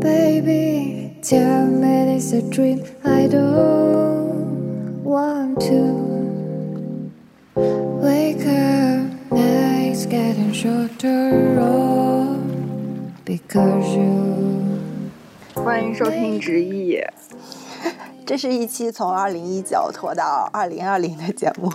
[0.00, 2.82] Baby, tell me it's a dream.
[3.04, 7.12] I don't want to
[7.54, 9.30] wake up.
[9.30, 12.38] Nights getting shorter, all
[13.26, 15.10] because you.
[15.54, 16.98] 欢迎收听直译，
[18.24, 21.70] 这是一期从二零一九拖到二零二零的节目，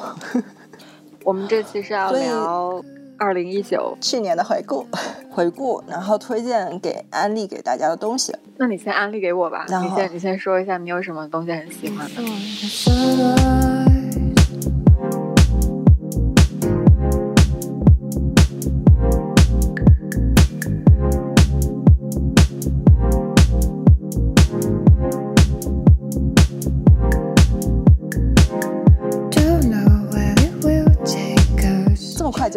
[1.23, 2.84] 我们这期是要聊
[3.18, 3.97] 二零一九。
[4.02, 4.86] 去年的回顾，
[5.29, 8.36] 回顾，然后推荐给安利给大家的东西。
[8.57, 13.75] 那你先安利给我吧，你先你先说一下你有什么东西很喜欢的。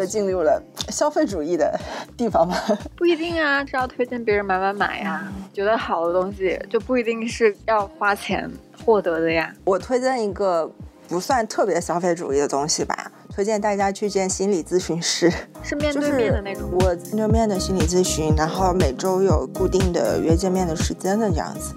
[0.08, 1.78] 进入了消费主义的
[2.16, 2.56] 地方吗？
[2.96, 5.30] 不一定啊，是要推荐别人买买买呀。
[5.52, 8.50] 觉得好的东西就不一定是要花钱
[8.84, 9.52] 获得的呀。
[9.64, 10.70] 我推荐一个
[11.08, 15.30] 不算特别消费主义的东西吧，推荐大家去见心理咨询师，
[15.62, 16.70] 是面对面的那种。
[16.72, 21.74] 我面对面的心理咨询，然后每周有固定的约见面的时间的这样子。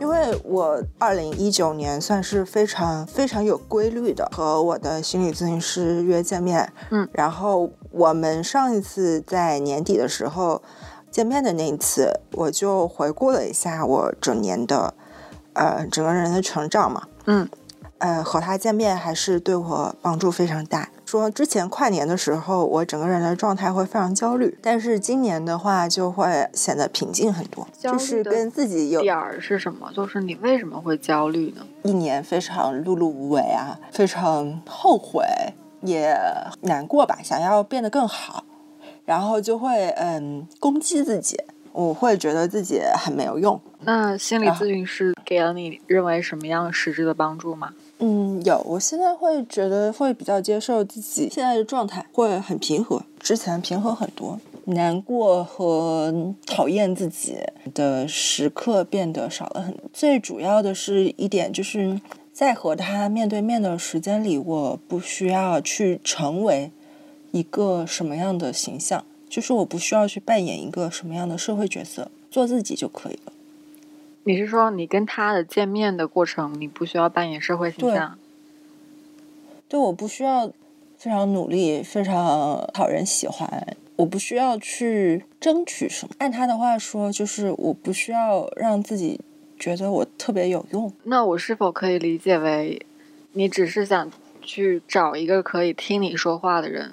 [0.00, 10.62] 因为我二零一九年算是非常非常有规律的和我的心理咨询师约见面，嗯，然后我们上一次在年底的时候
[11.10, 14.94] 见面的那一次，我就回顾了一下我整年的
[15.52, 17.46] 呃整个人的成长嘛，嗯，
[17.98, 20.88] 呃，和他见面还是对我帮助非常大。
[21.10, 29.90] 说之前跨年的时候，我整个人的状态会非常焦虑，但是今年的话就会显得平静很多，就是跟自己有点儿是什么？
[29.92, 31.66] 就是你为什么会焦虑呢？
[31.82, 35.24] 一年非常碌碌无为啊，非常后悔，
[35.80, 36.16] 也
[36.60, 38.44] 难过吧，想要变得更好，
[39.04, 41.36] 然后就会嗯攻击自己，
[41.72, 43.60] 我会觉得自己很没有用。
[43.80, 47.72] 那心理咨询师给了你认为什么样实质的帮助吗？
[48.02, 57.36] 嗯，有，我现在会觉得会比较接受自己现在的状态，会很平和，之前平和很多，难过和讨厌自己
[57.74, 59.76] 的时刻变得少了很。
[59.92, 62.00] 最主要的是一点就是
[62.32, 66.70] 在和他面对面的时间里，我不需要去成为
[67.32, 73.32] 一个什么样的形象，就是我不需要去扮演一个什么样的社会角色，做自己就可以了。
[74.30, 78.16] 你是说你跟他的见面的过程，你不需要扮演社会形对象？
[79.68, 80.46] 对，我不需要
[80.96, 86.14] 非常努力，非常讨人喜欢，我不需要去争取什么。
[86.18, 89.20] 按他的话说，就是我不需要让自己
[89.58, 90.92] 觉得我特别有用。
[91.02, 92.86] 那我是否可以理解为，
[93.32, 96.92] 你只是想去找一个可以听你说话的人？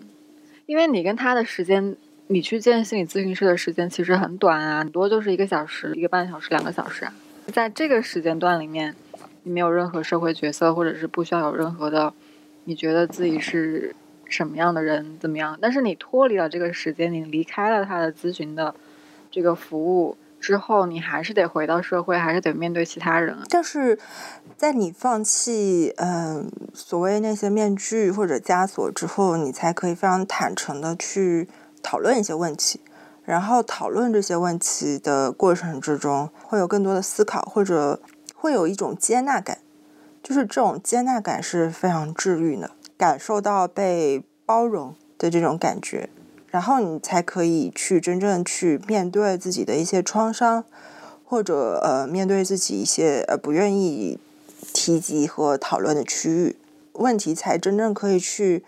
[0.66, 1.96] 因为你跟他的时间，
[2.26, 7.14] 你去见心理咨询师的时间其实很短啊，很多就是一个小时、一个半小时、两个小时啊。
[7.54, 8.96] 在这个时间段里面，
[9.44, 12.14] 你没有任何社会角色，或者是不需要有任何的，
[12.66, 15.58] 你觉得自己是什么样的人，怎么样？
[15.62, 18.76] 但是你脱离了这个时间，你离开了他的咨询的
[19.32, 23.38] 这个服务之后，你还是得回到社会，还是得面对其他人。
[23.50, 23.98] 但是
[24.58, 31.48] 在你放弃嗯、所谓那些面具或者枷锁之后，你才可以非常坦诚的去
[31.82, 32.82] 讨论一些问题。
[33.28, 38.00] 然后讨论这些问题的过程之中，会有更多的思考，或者
[38.34, 39.58] 会有一种接纳感，
[40.24, 46.10] 就是这种接纳感是非常治愈的，感受到被包容的这种感觉，
[46.48, 50.64] 然后你才可以去真正去面对自己的一些创伤，
[51.26, 54.18] 或者呃面对自己一些呃不愿意
[54.72, 56.56] 提及和讨论的区域，
[56.94, 58.64] 问题才真正可以去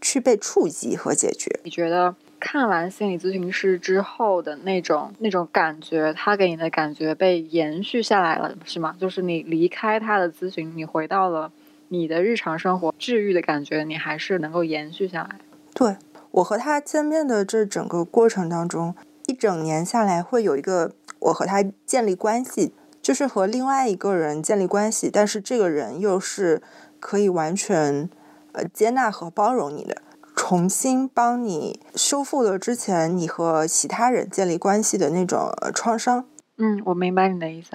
[0.00, 1.58] 去被触及和解决。
[1.64, 8.96] 你觉得看完心理咨询师之后的那种那种感觉，他给你的感觉被延续下来了，是吗？
[8.98, 11.50] 就是你离开他的咨询，你回到了
[11.88, 15.40] 你的日常生活，治愈的感觉，你还是能够延续下来。
[15.74, 15.96] 对
[16.30, 18.94] 我和他见面的这整个过程当中，
[19.26, 22.72] 一整年下来会有一个我和他建立关系，
[23.02, 26.62] 就是和另外一个人建立关系，但是这个人又是
[27.00, 28.08] 可以完全
[28.52, 30.02] 呃接纳和包容你的，
[30.40, 36.24] 重新帮你修复了之前你和其他人建立关系的那种呃创伤，
[36.58, 37.72] 嗯，我明白你的意思，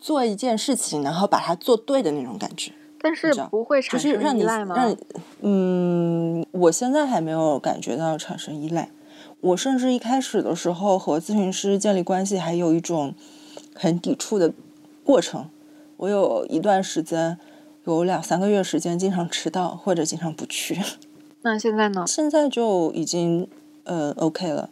[0.00, 2.72] 做一件事情然后把它做对的那种感觉。
[3.00, 4.74] 但是不会产生依赖吗？
[4.76, 4.98] 让你，
[5.42, 8.90] 嗯，我现在还没有感觉到产生依赖。
[9.40, 13.14] 我甚至一开始的时候和咨询师建立关系，还有一种
[13.76, 14.52] 很抵触的
[15.04, 15.48] 过程。
[15.98, 17.38] 我有一段时间，
[17.84, 20.80] 有两三个月时间，经常迟到或者经常不去。
[21.46, 22.06] 那现在呢？
[22.06, 23.46] 现在就已经
[23.84, 24.70] 呃 OK 了，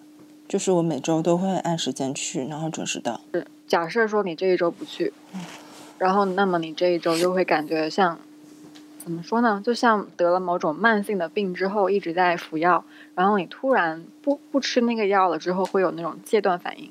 [0.49, 3.21] 就是我每周都会按时间去，然后准时到。
[3.35, 5.13] 是假设说你这一周不去，
[5.99, 8.19] 然后那么你这一周就会感觉像
[8.99, 9.61] 怎么说呢？
[9.63, 12.83] 就像得了某种慢性的病之后一直在服药，
[13.15, 16.91] 然后你突然不不吃那个药了之后，会有那种戒断反应，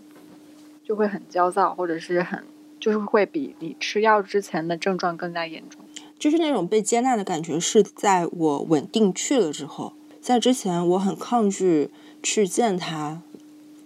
[0.85, 2.43] 就会很焦躁，或者是很
[2.79, 5.81] 就是会比你吃药之前的症状更加严重。
[6.21, 11.89] 就是那种被接纳的感觉，是在我稳定去了之后，在之前我很抗拒
[12.21, 13.23] 去见他，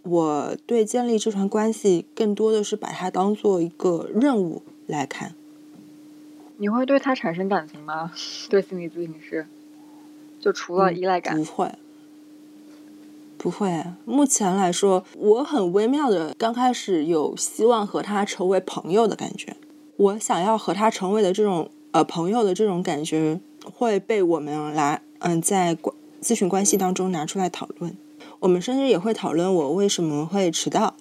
[0.04, 5.34] 我对建立这段关系更多的是把它当做一个任务来看。
[6.58, 8.12] 你会对他产生感情吗？
[8.52, 9.48] 对心理咨询师，
[10.42, 11.72] 就除了依赖感，不会，
[13.38, 13.86] 不会。
[14.04, 19.56] 目前来说，我很微妙的刚开始有希望和他成为朋友的感觉。
[19.96, 23.40] 我想要和他成为的这种呃朋友的这种感觉，
[23.74, 27.96] 会被我们来嗯在关咨询关系当中拿出来讨论。
[28.40, 30.94] 我们甚至也会讨论我为什么会迟到，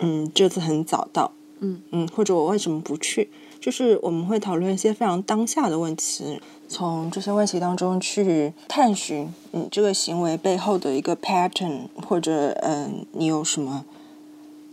[0.00, 6.38] 嗯，这次很早到，嗯嗯，或者我为什么不去，就是我们会讨论一些非常当下的问题，
[6.68, 13.86] 从这些问题当中去探寻你这个行为背后的一个 pattern，或者嗯，你有什么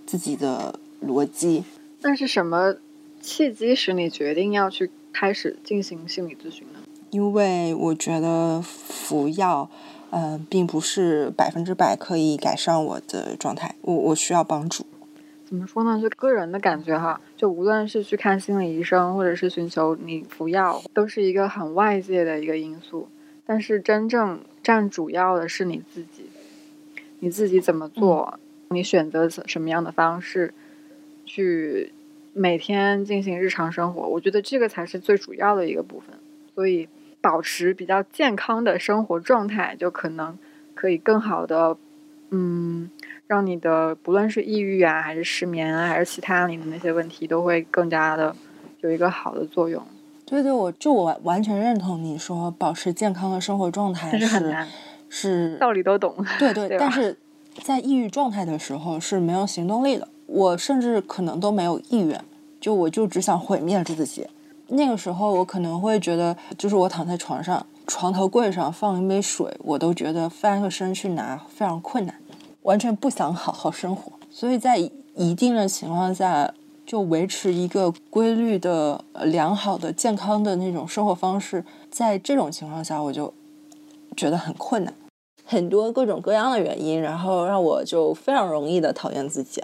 [0.06, 1.64] 自己的逻辑。
[2.02, 2.76] 那是什么
[3.22, 6.80] 契机使你决定要去开始进行心理咨询呢？
[7.12, 9.70] 因为我觉得服药，
[10.12, 14.86] 呃，并不是百分之百可以改善我的状态，我我需要帮助。
[15.46, 16.00] 怎么说呢？
[16.00, 23.08] 就个人的感觉哈，就无论是去看心理医生，或者是寻求你服药，都是一个很外界的一个因素。
[23.48, 26.30] 但是真正占主要的是你自己，
[27.22, 28.40] 你自己怎么做，
[28.70, 30.54] 你选择怎什么样的方式
[31.26, 31.92] 去
[32.34, 36.18] 每天进行日常生活，我觉得这个才是最主要的一个部分。
[36.56, 36.88] 所以
[37.22, 40.38] 保持比较健康的生活状态，就可能
[40.74, 41.78] 可以更好的，
[42.30, 42.90] 嗯。
[43.30, 48.36] 让你的不论是抑郁啊，还是失眠啊，还是其他你的那些问题，都会更加的
[48.82, 49.80] 有一个好的作用。
[50.26, 54.68] 对对，我就我完完全认同你说保持健康的生活状态但是很难，
[55.10, 56.26] 是道理都懂。
[56.40, 57.16] 对对，对但是
[57.62, 62.24] 在抑郁状态的时候是没有行动力的，我甚至可能都没有意愿，
[62.62, 64.28] 就我就只想毁灭自己。
[64.68, 72.16] 那个时候我可能会觉得，就是我躺在床上，床头柜上放一杯水，我都觉得翻个身去拿非常困难，
[72.62, 74.12] 完全不想好好生活。
[74.30, 74.78] 所以在
[75.16, 76.54] 一定的情况下，
[76.86, 83.34] 就维持一个规律的、良好的、健康的那种生活方式，在这种情况下，我就
[84.16, 84.94] 觉得很困难。
[85.44, 89.64] 很多各种各样的原因，然后让我就非常容易的讨厌自己。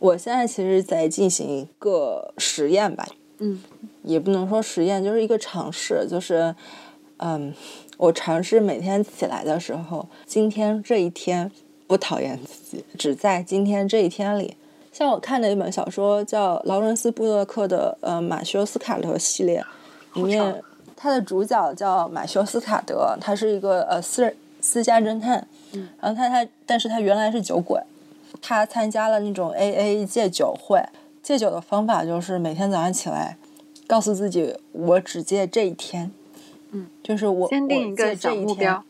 [0.00, 3.06] 我现在其实在进行一个实验吧，
[3.38, 3.62] 嗯。
[4.02, 6.54] 也不能说实验，就是一个尝试，就是，
[7.18, 7.52] 嗯，
[7.98, 11.52] 我尝试每天起来的时候，今天这一天
[11.86, 14.56] 不讨厌自己，只在今天这一天里。
[14.90, 19.62] 像我看的一本小说叫劳伦斯·布洛克的呃马修斯卡德系列，
[20.14, 20.62] 里面
[20.96, 25.90] 他的主角叫马修斯卡德，他是一个呃私人私家侦探，嗯。
[26.00, 27.78] 然后他他但是他原来是酒鬼，
[28.40, 30.82] 他参加了那种 AA 戒酒会，
[31.22, 33.36] 戒酒的方法就是每天早上起来，
[33.86, 36.10] 告诉自己我只戒这一天，
[36.70, 38.84] 嗯，就是我先定一个我戒这一天小目标。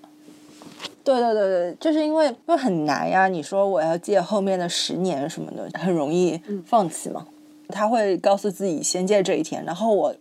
[1.03, 3.27] 对对对对，就是因为因为很难呀。
[3.27, 7.27] 你说我要戒后面的十年什么的，很容易嗯放弃嘛。
[7.71, 10.15] 他会告诉自己先戒这一天，然后我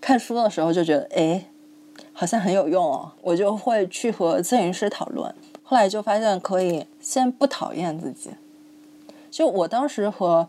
[0.00, 1.46] 看书的时候就觉得，哎，
[2.12, 5.34] 好像很有用哦，我就会去和咨询师讨论。
[5.62, 8.30] 后来就发现可以先不讨厌自己。
[9.30, 10.48] 就我当时和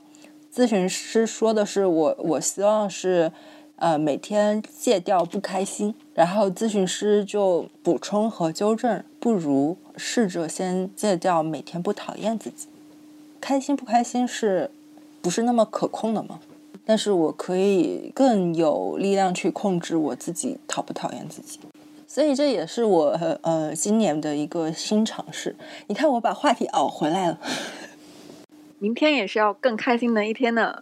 [0.54, 3.32] 咨询师说的是我，我希望是，
[3.78, 5.96] 呃，每天戒掉不开心。
[6.14, 12.68] 然后咨询师就补充和纠正，不如试着先戒掉每天不讨厌自己。
[13.40, 14.70] 开心不开心是
[15.22, 16.40] 不是那么可控的吗？
[16.84, 21.60] 但是我可以更有力量去控制我自己讨不讨厌自己。
[22.08, 25.56] 所以这也是我呃今年的一个新尝试。
[25.88, 27.40] 你看，我把话题熬回来了。
[28.82, 30.82] 明天也是要更开心的一天呢。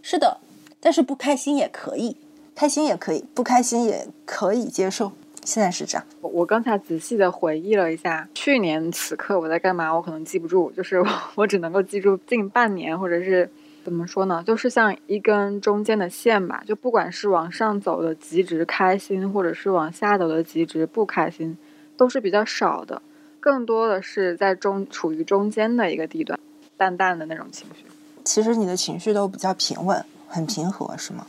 [0.00, 0.38] 是的，
[0.78, 2.16] 但是不开心也可以，
[2.54, 5.10] 开心也可以，不开心也可以接受。
[5.42, 6.06] 现在是这样。
[6.20, 13.50] 我我刚才仔细的回忆了一下，去年此刻我在干嘛，我可能记不住，就是我我只能够记住近半年，或者是
[13.82, 21.58] 怎么说呢，就是像一根中间的线吧，就不管是往上走的极值开心，或者是往下走的极值不开心，
[21.96, 23.02] 都是比较少的，
[23.40, 26.38] 更多的是在中处于中间的一个地段，
[26.82, 27.84] 淡淡的那种情绪。
[28.24, 31.24] 其实你的情绪都比较平稳，很平和，是吗？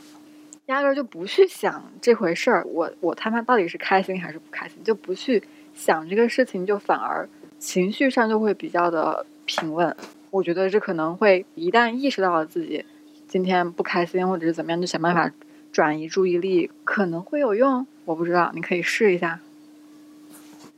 [0.66, 5.40] 压根儿就不去想这回事儿，我我他妈到底是开心还是不开心，就不去
[5.76, 7.28] 想这个事情，就反而
[7.60, 9.96] 情绪上就会比较的平稳。
[10.32, 12.84] 我觉得这可能会一旦意识到了自己
[13.28, 15.30] 今天不开心或者是怎么样，就想办法
[15.70, 17.86] 转移注意力，可能会有用。
[18.04, 19.38] 我不知道，你可以试一下。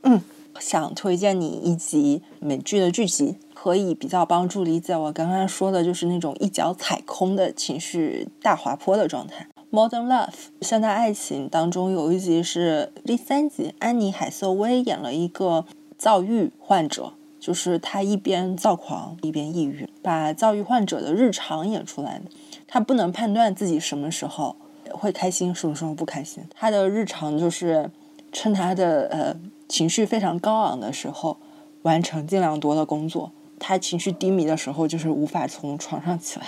[0.03, 0.21] 嗯
[0.59, 9.45] 想推荐你一集美剧的剧集，可以比较帮助理解我刚刚说的，就是那种一脚踩空的情绪大滑坡的状态。
[9.69, 10.29] Modern Love
[10.61, 15.65] 现代爱情当中有一集是第三集，安妮海瑟薇演了一个
[15.97, 22.25] 躁郁患者，就是她一边躁狂一边抑郁，把躁郁患者的日常演出来的。
[22.65, 24.55] 她不能判断自己什么时候
[24.93, 26.41] 会开心，什么时候不开心。
[26.55, 27.91] 她的日常就是
[28.31, 29.35] 趁她的呃
[29.67, 31.35] 情绪非常高昂的时候，
[31.81, 33.33] 完成尽量多的工作。
[33.59, 36.45] 她情绪低迷的时候，就是无法从床上起来。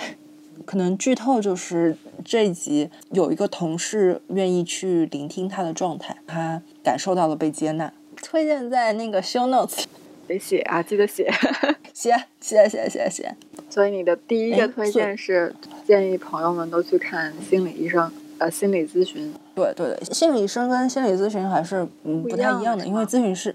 [0.66, 7.92] 可能剧透就是这一集有一个同事愿意去聆听他的状态，他感受到了被接纳。
[8.22, 9.84] 推荐在那个 show notes
[10.28, 11.32] 得写啊，记得写。
[11.92, 13.34] 写写写写写。
[13.68, 15.54] 所以你的第一哎个推荐是
[15.86, 19.34] 建议朋友们都去看心理医生，呃，心理咨询。
[19.54, 23.54] 对对对，心理医生跟心理咨询还是嗯不太一样的，因为咨询师，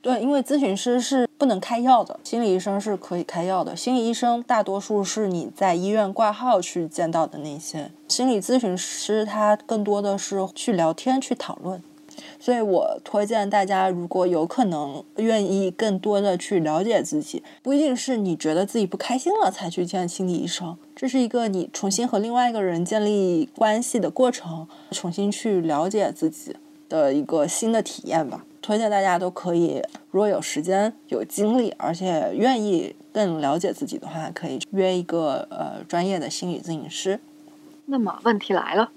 [0.00, 3.76] 对，因为咨询师是不能开药的，心理医生是可以开药的。
[3.76, 11.82] 心理医生大多数是你在医院挂号去见到的那些，心理咨询师他更多的是去聊天去讨论。
[12.40, 26.56] 所以我推荐大家，如果有可能愿意更多的去了解自己，不一定是你觉得自己不开心了才去见心理医生，这是一个你重新和另外一个人建立关系的过程，重新去了解自己
[26.88, 28.46] 的一个新的体验吧。
[28.64, 37.20] 推荐大家都可以，如果有时间、有精力，而且愿意更了解自己的话，可以约一个呃专业的心理咨询师。
[37.84, 38.90] 那么问题来了，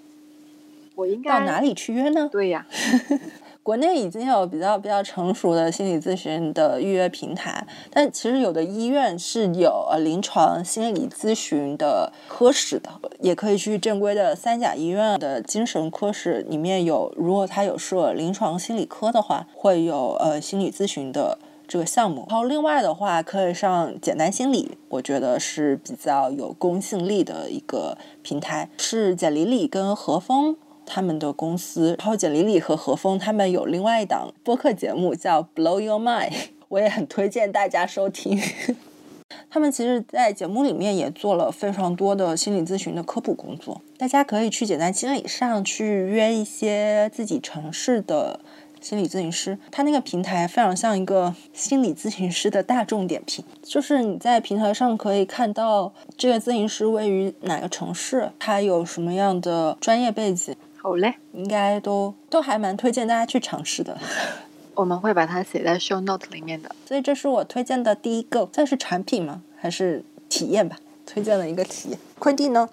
[0.96, 1.60] 我应该到哪？
[1.60, 2.30] 里去约呢？
[2.32, 2.66] 对呀，
[3.68, 21.38] 国内已经有比较比较成熟的心理咨询的预约平台，但其实有的医院是有呃临床心理咨询的科室的，也可以去正规的三甲医院的精神科室里面有，如果他有设临床心理科的话，会有呃心理咨询的。
[21.68, 30.56] 这个项目，然后另外的话，可以上简单心理，我觉得是比较有公信力的一个平台，是简里里跟何峰
[30.88, 36.34] 他们的公司，然后简里里和何峰他们有另外一档播客节目叫 Blow Your Mind，
[36.70, 38.41] 我也很推荐大家收听。
[39.50, 48.39] 他们其实，在节目里面也做了非常多的心理咨询的科普工作，大家可以去简单心理上去约一些自己城市的
[48.79, 60.56] 心理咨询师，他那个平台非常像一个心理咨询师的大众点评，就是你在平台上可以看到这个咨询师位于哪个城市，他有什么样的专业背景，
[60.88, 63.98] 好嘞，应该都都还蛮推荐大家去尝试的。
[64.74, 66.74] 我们会把它写在 show note 里面的。
[66.86, 69.41] 所以这是我推荐的第一个，算是产品吗？
[69.60, 70.77] 还是体验吧？
[71.06, 72.00] 推荐了一个体验。
[72.20, 72.70] 昆蒂呢？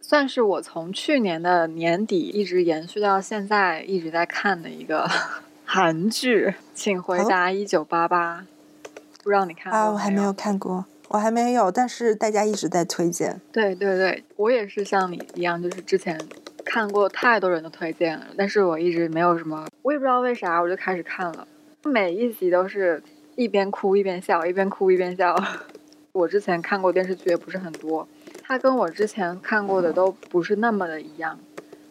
[0.00, 5.06] 算是我从去年的年底一直延续到现在一直在看的一个
[5.66, 8.40] 韩剧《请回答一九八八》，
[9.22, 13.38] 不知道你看啊，我还没有看过，我还没有，但是大家一直在推荐。
[13.52, 16.18] 对对对，我也是像你一样，就是之前
[16.74, 21.46] 看过太多人的推荐了，但是我一直没有什么，我也不知道为啥，我就开始看了，
[21.84, 23.00] 每一集都是
[23.36, 25.36] 一边哭一边笑，一边哭一边笑。
[26.10, 28.08] 我之前看过电视剧也不是很多，
[28.42, 31.38] 它跟我之前看过的都不是那么的一样，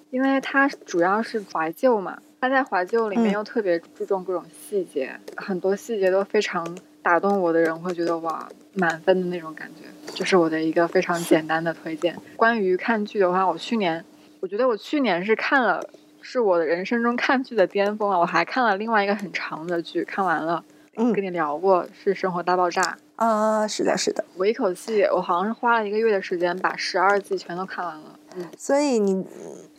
[0.09, 12.17] 因为它主要是怀旧嘛，它在怀旧里面嗯又特别注重各种细节，很多细节都非常打动我的人会觉得哇，满分的那种感觉，这是我的一个非常简单的推荐。
[12.35, 14.03] 关于看剧的话，我去年
[14.43, 15.81] 我觉得我去年是看了，
[16.21, 18.19] 是我的人生中看剧的巅峰了。
[18.19, 20.61] 我还看了另外一个很长的剧，看完了，
[20.97, 22.81] 嗯跟你聊过，是《生活大爆炸》。
[23.15, 24.25] 啊，是的，是的。
[24.35, 28.19] 我一口气，我好像是花了一个月的时间把十二季全都看完了。
[28.35, 29.25] 嗯，所以你嗯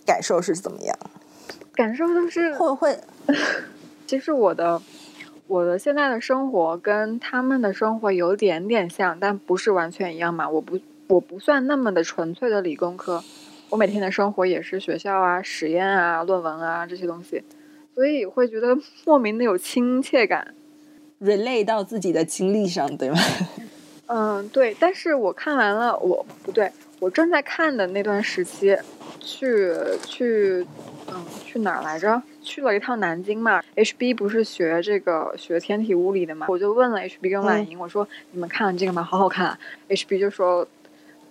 [0.07, 0.99] 感受是怎么样？
[1.75, 2.99] 感受 就是会会
[4.07, 4.81] 其实我的
[5.47, 10.49] 我的现在的生活跟他们的生活有点点像，但不是完全一样嘛。
[10.49, 13.23] 我不我不算那么的纯粹的理工科，
[13.75, 17.43] 我每天的生活也是学校啊、实验啊、论文啊这些东西，
[17.93, 20.55] 所以会觉得莫名的有亲切感。
[21.21, 23.19] relate 到自己的经历上，对吗？
[24.07, 24.77] 嗯，对。
[24.79, 28.79] 但是我看完了，我不对，我正在看的那段时期，
[29.19, 29.73] 去
[30.07, 30.65] 去，
[31.13, 32.23] 嗯，去哪儿来着？
[32.43, 33.61] 去了一趟南京嘛。
[33.75, 36.47] HB 不是学这个学天体物理的嘛？
[36.49, 39.03] 我就问了 HB 跟婉莹，我说你们看了这个吗？
[39.03, 39.59] 好好看、啊。
[39.89, 40.65] HB 就说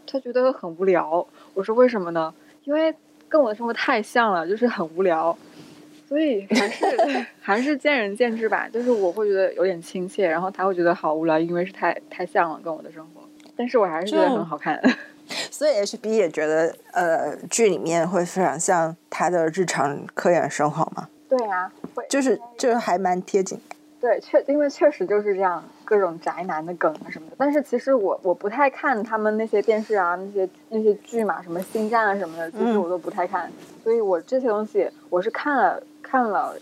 [0.05, 1.25] 他觉得很无聊。
[1.53, 2.33] 我说为什么呢？
[2.63, 2.93] 因为
[3.27, 5.37] 跟我的生活太像了，就是很无聊。
[6.07, 13.21] 所以还是 还是见仁见智吧，就是我会觉得有点亲切，然后他会觉得好无聊，因为是太太像了跟我的生活。
[13.55, 14.79] 但是我还是觉得很好看。
[15.49, 23.59] 所以 HB 也觉得，呃，剧里面会非常像他的日常科研生活吗，对啊，会就是就是还蛮贴近。
[24.01, 27.35] 对，确因为确实就是这样，各种宅男的梗啊什么的。
[27.37, 33.51] 但是其实我我不太看他们那些电视啊、那些那些剧嘛，什么星战啊什么的，其实嗯我都不太看。
[33.83, 36.55] 所以我这些东西我是看了看了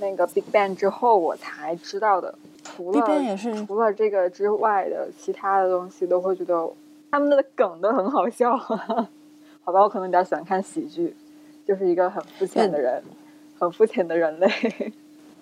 [0.00, 2.34] 那个 Big Bang 之后我才知道的。
[2.64, 6.66] 除 Big 了 Bang 也是除了这个之外的其他的东西，都会觉得
[7.10, 8.56] 他们的梗都很好笑。
[9.64, 11.14] 好吧，我可能比较喜欢看喜剧，
[11.66, 13.02] 就是一个很肤浅的人，
[13.58, 14.48] 很肤浅的人类。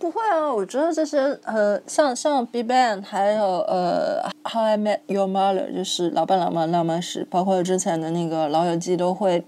[0.00, 9.44] 不会啊，我觉得这些呃，像像 B Bang，还有呃 How I Met Your Mother，就是《老爸老妈浪漫史》，包括之前的那个《老友记》，都会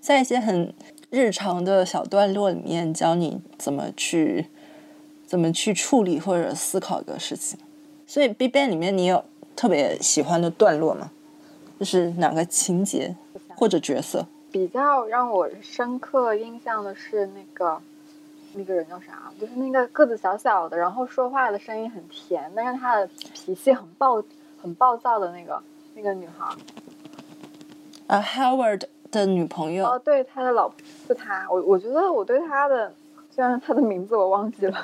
[0.00, 0.72] 在一些很
[1.10, 4.46] 日常的小段落里面教你怎么去
[5.26, 7.58] 怎么去处理或者思考一个事情。
[8.06, 9.22] 所以 B Bang 里面，你有
[9.54, 11.10] 特别喜欢的段落吗？
[11.78, 13.14] 就是哪个情节
[13.54, 14.26] 或者角色？
[14.50, 17.78] 比较让我深刻印象的是那个
[18.54, 19.32] 那个人叫啥？
[19.40, 24.22] 就是那个个子小小的，然后说话的声音很甜，但是他的脾气很暴、
[24.60, 25.62] 很暴躁的那个
[25.94, 26.54] 那个女孩。
[28.06, 29.86] 啊，Howard 的女朋友。
[29.86, 30.76] 哦，对，他的老婆
[31.06, 31.46] 是他。
[31.48, 32.92] 我我觉得我对他的，
[33.30, 34.76] 虽然他的名字我忘记了，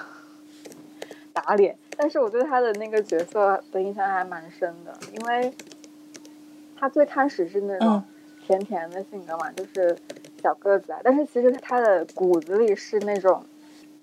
[1.32, 5.52] 打脸，但是我对他的那个角色的印象还蛮深的，因为
[6.78, 8.04] 他最开始是那种嗯
[8.46, 9.98] 甜甜的性格嘛，就是
[10.40, 13.44] 小个子啊，但是其实他的骨子里是那种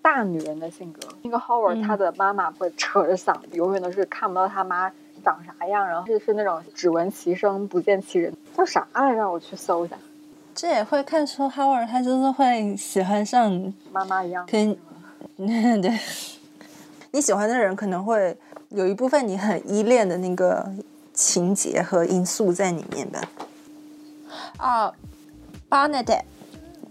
[0.03, 0.99] 大女人的性格。
[1.23, 4.91] 那个 Howard 嗯他的妈妈会扯着嗓子，永远都是看不到他妈
[5.23, 9.31] 长啥样，然后是是那种只闻其声不见其人，叫啥来着？
[9.31, 9.97] 我去搜一下，
[10.53, 14.45] 这也会看出 Howard 他就是会喜欢上，妈妈一样。
[14.45, 14.77] 跟
[15.81, 15.97] 对，
[17.11, 18.37] 你喜欢的人可能会
[18.69, 20.69] 有一部分你很依恋的那个
[21.13, 23.21] 情节和因素在里面吧。
[24.57, 24.93] 啊
[25.69, 26.21] ，Barnett，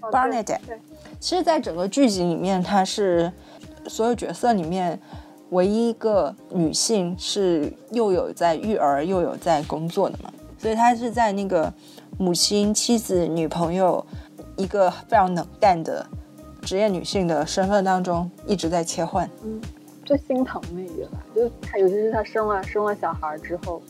[0.01, 0.79] 哦 Barnett 对对
[1.23, 3.31] 其实，在整个剧集里面，她是
[3.87, 4.99] 所有角色里面
[5.51, 11.73] 唯一一个女性是又有在育儿又有在工作的嘛，所以她是在那个
[12.19, 14.05] 母亲、妻子、女朋友
[14.57, 16.05] 一个非常冷淡的
[16.63, 19.31] 职业女性的身份当中一直在切换。
[19.45, 19.61] 嗯
[20.05, 23.81] 最心疼的一个吧，就是他，尤其是她生了生了小孩之后，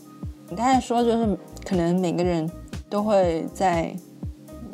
[0.50, 2.48] 你刚才说，就是可能每个人
[2.90, 3.96] 都会在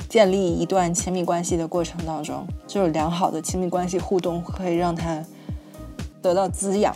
[0.09, 5.23] 建立一段亲密关系的过程当中，就是良好的亲密关系互动可以让他
[6.23, 6.95] 得到滋养，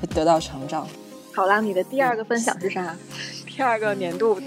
[0.00, 0.86] 会得到成长。
[1.34, 2.94] 好啦，你的第二个分享是啥？
[3.46, 4.38] 第二个年度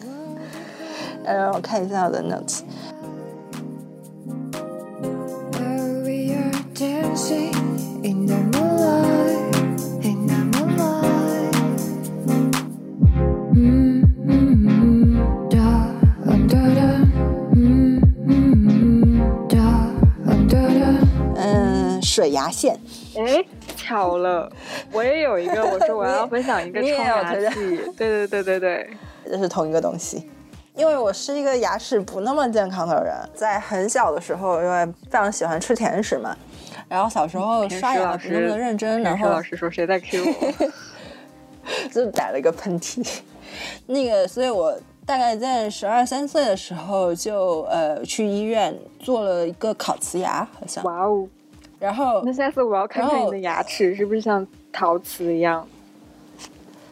[1.24, 2.60] 呃，让我看一下我的 notes。
[5.52, 7.54] Where we are dancing
[8.02, 8.51] in the
[22.22, 22.78] 水牙线，
[23.16, 23.44] 哎，
[23.76, 24.48] 巧了，
[24.92, 28.90] 我也有一个，我说我要分享一个 冲牙器，对对对对对，
[29.28, 30.30] 这是同一个东西。
[30.76, 36.36] 因为我是一个牙齿不那么健康的人，在很小的时候，因为非常喜欢吃甜食嘛，
[36.88, 40.70] 然后小时候刷牙不那么的认真，然后老师说谁在 Q 我？
[41.92, 43.04] 就打了一个喷嚏。
[43.86, 44.72] 那个，所以我
[45.04, 51.28] 大概在十二三岁的时候就呃去医院做了一个烤瓷牙，好像，哇哦，
[51.82, 55.66] 然后那下次我要看看你的牙齿是不是像陶瓷一样？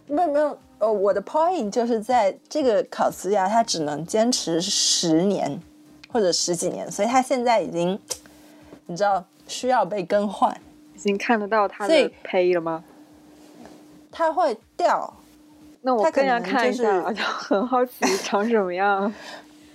[0.09, 5.61] 没有没有，呃，我的 point 就是在这个烤瓷牙，它只能坚持十年
[6.13, 7.97] 或者十几年，所以它现在已经，
[8.87, 10.53] 你知道需要被更换，
[10.97, 12.83] 已经看得到它的胚了吗？
[14.11, 15.15] 它会掉。
[15.83, 17.93] 那我更要看一下，就是就很好奇
[18.25, 19.15] 长什么样。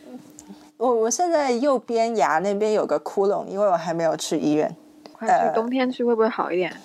[0.75, 4.75] 我我现在右边牙那边有个窟窿，因为我还没有去医院。
[5.17, 6.75] 快呃去，冬天去会不会好一点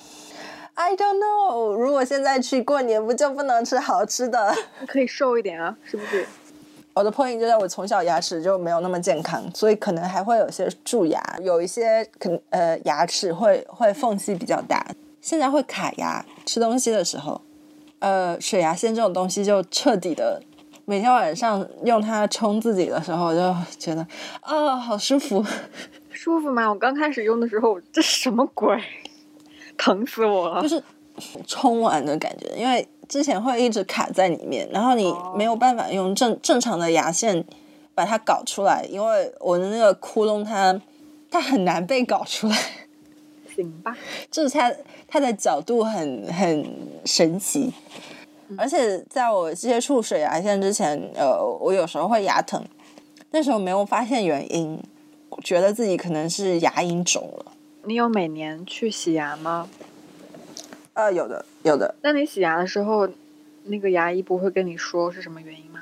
[0.74, 4.54] ？I don't know，如果现在去过年，不就不能吃好吃的？
[4.86, 6.26] 可以瘦一点啊，是不是？
[6.92, 14.84] 我的 point 就在我从小牙齿就没有那么健康，所以可能还会有些蛀牙，有一些可呃牙齿会会缝隙比较大，
[15.20, 17.40] 现在会卡牙，吃东西的时候，
[18.00, 20.42] 呃水牙线这种东西就彻底的，
[20.84, 24.04] 每天晚上用它冲自己的时候，我就觉得
[24.40, 25.44] 啊、好舒服，
[26.22, 26.68] 舒服吗？
[26.68, 28.78] 我刚开始用的时候，这什么鬼？
[29.78, 30.61] 疼死我了！
[30.61, 30.83] 就是
[31.46, 37.42] 冲完的感觉，因为之前会一直卡在里面，然后你哦没有办法用正正常的牙线
[37.94, 40.78] 把它搞出来，因为我的那个窟窿它
[41.30, 42.59] 它很难被搞出来，
[43.56, 43.96] 行吧，
[44.30, 44.70] 就是它
[45.09, 46.70] 它的角度很很
[47.06, 47.72] 神奇。
[48.59, 52.62] 而且在我接触水牙线之前，呃，我有时候会牙疼，
[53.30, 54.78] 那时候没有发现原因，
[55.42, 57.53] 觉得自己可能是牙龈肿了。
[57.85, 59.68] 你有每年去洗牙吗？
[60.94, 61.94] 呃，有的，有的。
[62.03, 63.09] 那你洗牙的时候，
[63.64, 65.81] 那个牙医不会跟你说是什么原因吗？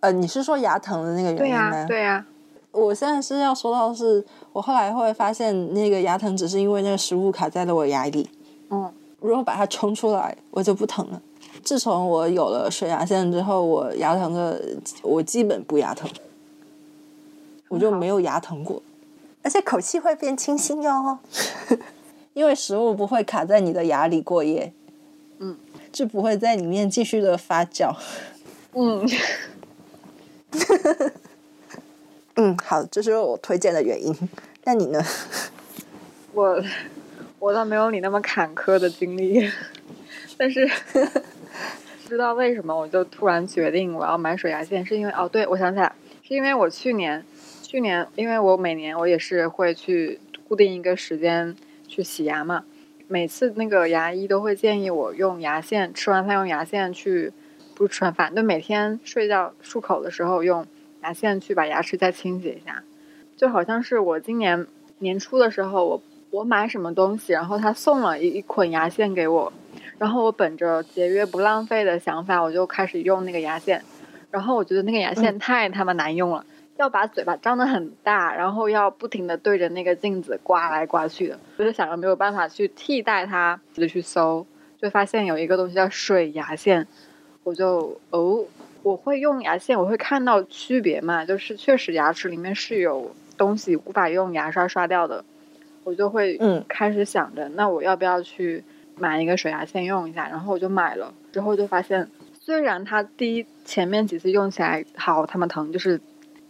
[0.00, 1.84] 呃，你是说牙疼的那个原对呀、因吗？
[1.86, 2.26] 对呀、
[2.72, 8.28] 我现在是要说到的是，我后来会发现那个牙疼只是因为那个食物卡在了我牙里，
[8.70, 11.20] 嗯，如果把它冲出来，我就不疼了。
[11.62, 14.60] 自从我有了水牙线之后，我牙疼的
[15.02, 16.08] 我基本不牙疼，
[17.68, 18.80] 我就没有牙疼过，
[19.48, 21.18] 而且口气会变清新哟。
[22.34, 24.74] 因为食物不会卡在你的牙里过夜，
[25.38, 25.56] 嗯，
[25.90, 27.96] 就不会在里面继续的发酵。
[28.74, 29.08] 嗯，
[32.36, 34.14] 嗯，好，这是我推荐的原因。
[34.64, 35.02] 那你呢？
[36.34, 36.62] 我
[37.38, 39.50] 我倒没有你那么坎坷的经历，
[40.36, 45.90] 但是不知道为什么我就突然决定我要买水牙线，是因为哦，对，我想起来，
[46.22, 47.24] 是因为我去年
[47.68, 51.54] 去年，因为我每年我也是会去固定一个时间
[51.86, 52.64] 去洗牙嘛，
[53.08, 57.30] 每次那个牙医都会建议我用牙线，吃完饭用牙线去，
[57.74, 60.66] 不是吃完饭，就每天睡觉漱口的时候用
[61.02, 62.82] 牙线去把牙齿再清洁一下，
[63.36, 64.66] 就好像是我今年
[65.00, 69.52] 年初的时候，我我买什么东西，然后他送了一一捆牙线给我，
[69.98, 73.84] 然后我本着节约不浪费的想法，我就开始用那个牙线，
[74.30, 76.46] 然后我觉得那个牙线太他妈难用了，
[76.78, 84.46] 要把嘴巴张得很大，然后要不停的对着那个镜子刮来刮去的，我就想着没有办法去替代它，就去搜，
[84.80, 86.86] 就发现有一个东西叫水牙线，
[87.44, 88.44] 我就哦。
[88.84, 95.22] 我会用牙线，我会看到区别嘛，就是确实牙齿里面是有东西无法用牙刷刷掉的，
[95.82, 98.62] 我就会嗯开始想着，那我要不要去
[98.96, 100.28] 买一个水牙线用一下？
[100.28, 106.00] 然后我就买了，之后就发现，虽然它第一前面几次用起来好他妈疼，就是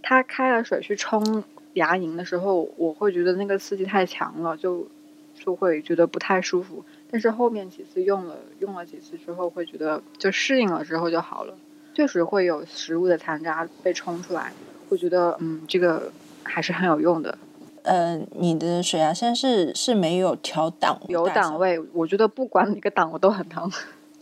[0.08, 1.44] 它开了水去冲
[1.74, 4.88] 牙龈的时候，我会觉得那个刺激太强了，就
[5.34, 6.82] 就会觉得不太舒服。
[7.10, 11.54] 但是后面几次用了用了几次之后，会觉得就适应了之后就好了。
[11.92, 14.50] 确实会有食物的残渣被冲出来，
[14.88, 16.10] 会觉得嗯，这个
[16.42, 17.36] 还是很有用的。
[17.82, 23.70] 呃，你的水牙线是是没有调档，有档，位，我觉得不管哪个档我都很疼。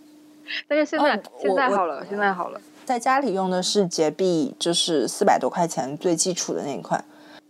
[0.67, 2.61] 但是现在、哦现在好了，现在好了。
[2.87, 7.05] 在家里用的是洁碧，就是四百多块钱最基础的那一款，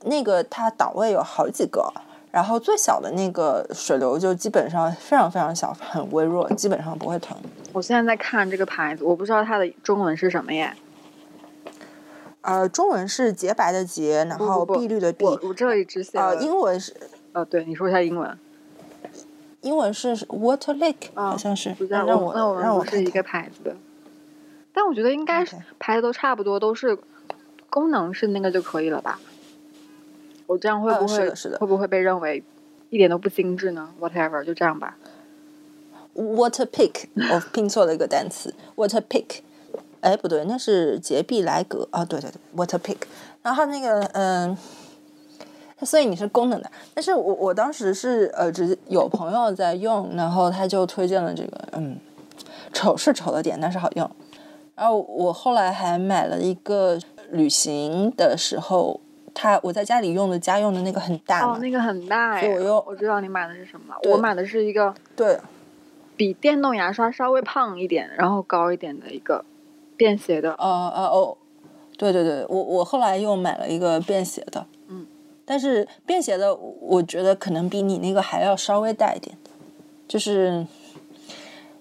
[0.04, 1.92] 那个它档位有好几个，
[2.30, 7.36] 然后最小的那个水流就基本上非常非常小，很微弱，基本上不会疼。
[7.74, 10.72] 我现在在看这个牌子，我不知道它的中文是什么耶。
[12.40, 15.26] 呃，中文是洁白的洁，然后碧绿的碧。
[15.26, 16.94] 我我这里只写呃，英文是
[17.32, 18.38] 呃，对，你说一下英文。
[19.60, 21.76] 英文是 Water Lake，、啊好像是。
[21.90, 23.76] 让我我那我们让我是一个牌子的。
[24.76, 26.98] 但我觉得应该是牌子都差不多，都是
[27.70, 29.18] 功能是那个就可以了吧？
[30.46, 32.44] 我这样会呃不会、是的是的会不会被认为
[32.90, 34.98] 一点都不精致呢？Whatever，就这样吧。
[36.14, 39.40] Water Pick，我拼错了一个单词，Water Pick。
[40.02, 42.98] 哎，不对，那是洁碧莱格啊，对对对，Water Pick。
[43.42, 44.54] 然后那个嗯。
[45.82, 51.98] 所以你是功能的，但是我我当时是呃，只有朋友在用，然后他就推荐了这个，嗯，
[52.72, 54.10] 丑是丑了点，但是好用。
[54.76, 56.98] 然后我后来还买了一个
[57.30, 59.00] 旅行的时候，
[59.34, 64.00] 它我在家里用的家用的那个很大嘛，哦，那个很大哎，所以我又我知道你买的是什么了。
[64.10, 65.38] 我买的是一个对，
[66.16, 69.44] 比电动牙刷稍微胖一点，然后高一点的一个
[69.96, 70.52] 便携的。
[70.52, 71.36] 呃呃哦，
[71.96, 75.06] 对对对，我我后来又买了一个便携的，嗯，
[75.46, 79.36] 但是便携的我觉得可能比你那个还要稍微大一点，
[80.06, 80.66] 就是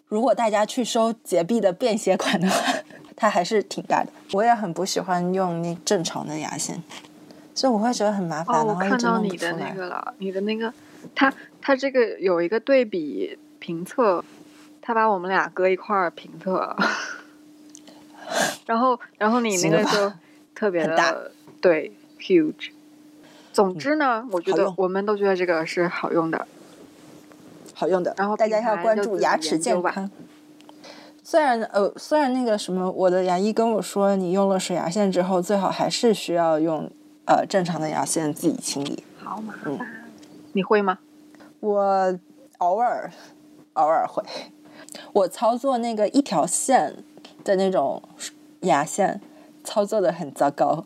[0.08, 2.74] 如果大家去收洁碧的便携款的话，
[3.16, 4.12] 它还是挺大的。
[4.34, 6.84] 我也很不喜欢用那正常的牙线，
[7.54, 9.54] 所以我会觉得很麻烦，哦，我看到你的。
[9.54, 10.74] 那个了，你的那个，
[11.14, 14.24] 它它这个有一个对比评测，
[14.82, 16.78] 它把我们俩搁一块儿评测了，
[18.66, 20.14] 然后然后你那个就
[20.54, 22.72] 特别的对 huge。
[23.54, 26.46] 总之呢，我觉得我们都觉得这个是好用的。
[27.74, 30.10] 好用的，然后大家要关注牙齿健康。
[31.28, 36.88] 虽然呃，虽然那个什么，我的牙医跟我说，你用了水牙线之后，最好还是需要用
[37.26, 39.04] 呃正常的牙线自己清理。
[39.18, 39.88] 好麻嗯烦，
[40.54, 41.00] 你会吗？
[41.62, 42.20] 我
[42.60, 43.12] 偶尔
[43.74, 44.22] 偶尔会，
[45.14, 46.94] 我操作那个一条线
[47.44, 48.04] 的那种
[48.60, 49.20] 牙线，
[49.64, 50.86] 操作的很糟糕。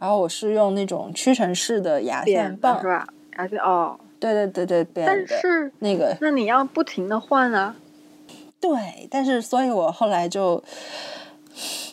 [0.00, 3.06] 然后我是用那种屈臣氏的牙线棒是，吧？
[3.38, 7.76] 牙线哦，对对对对，扁但是那个那你要不停的换啊。
[8.62, 10.62] 对，但是所以我后来就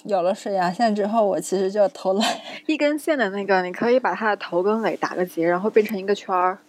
[0.03, 2.23] 有了水牙线之后，我其实就偷懒。
[2.67, 6.59] 一根线的那个，你可以把它的头跟尾打个结，然后变成一个圈儿，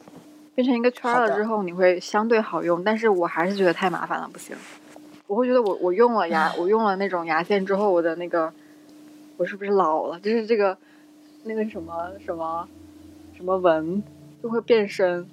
[0.55, 2.83] 变成一个圈儿了之后，你会相对好用。
[2.83, 4.57] 但是我还是觉得太麻烦了，不行。
[5.27, 8.51] 我会觉得我我用了牙，我用了那种牙线之后，我的那个
[9.37, 10.19] 我是不是老了？
[10.21, 10.75] 就是这个
[11.45, 12.67] 那个什么什么
[13.37, 14.03] 什么纹
[14.43, 15.29] 就会变深，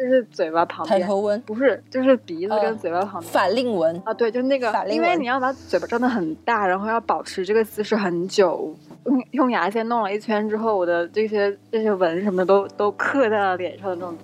[0.00, 3.30] 就是嘴巴旁边抬头纹、不是，就是鼻子呃跟嘴巴旁边。
[3.30, 8.74] 法令纹，啊，对，就那个法，令因为你要把嘴巴张得很大，然后要保持这个姿势很久。
[9.04, 14.16] 用用牙线弄了一圈之后，我的这些这些纹什么的都 都刻在了脸上的那种，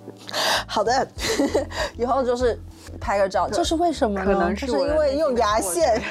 [0.65, 1.07] 好的，
[1.95, 2.57] 以后就是
[2.99, 4.25] 拍个照，这是为什么呢？
[4.25, 6.01] 可能这是因为用牙线，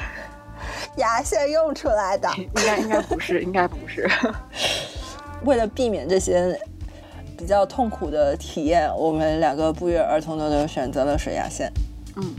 [0.97, 2.29] 牙线用出来的。
[2.37, 4.09] 应该应该不是，应该不是。
[5.45, 6.59] 为了避免这些
[7.37, 11.71] 比较痛苦的体验，我们两个不约而同的都选择了水牙线。
[12.17, 12.35] 嗯，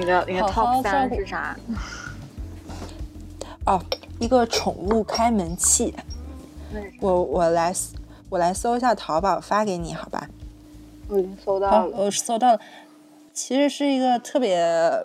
[0.00, 1.54] 你的你的好好 top 三是啥？
[3.66, 3.78] 哦，
[4.18, 5.94] 一个宠物开门器，
[7.00, 7.70] 我我来
[8.30, 10.26] 我来搜一下淘宝发给你，好吧？
[11.08, 11.96] 我已经搜到，了。
[11.96, 12.60] 我搜到了。
[13.32, 14.58] 其实是一个特别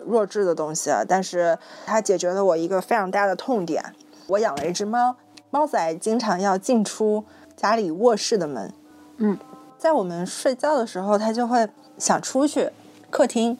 [0.06, 3.84] 弱智的东西啊，但是它解决了我一个非常大的痛点。
[4.26, 5.16] 我养了一只猫，
[5.50, 8.72] 猫仔经常要进出家里卧室的门。
[9.18, 9.38] 嗯，
[9.78, 12.70] 在我们睡觉的时候，它就会想出去
[13.10, 13.56] 客厅，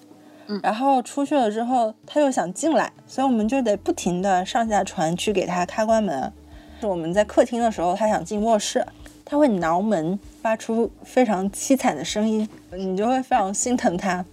[0.62, 6.32] 然后出去了之后，他又想进来，所以我们就得不停的上下船去给他开关门。
[6.80, 8.86] 是我们在客厅的时候，他想进卧室，
[9.24, 14.24] 他会挠门，发出非常凄惨的声音，你就会非常心疼他。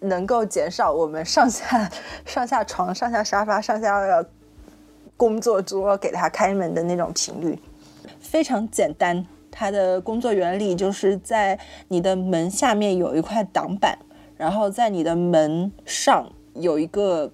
[0.00, 1.90] 能够减少我们上下
[2.26, 4.24] 上下床、上下沙发、上下
[5.16, 7.58] 工作桌给他开门的那种频率，
[8.20, 9.24] 非常简单。
[9.54, 13.98] 它的工作原理就是在你的门下面有一块挡板，
[14.42, 17.30] 然后在你的门上有一个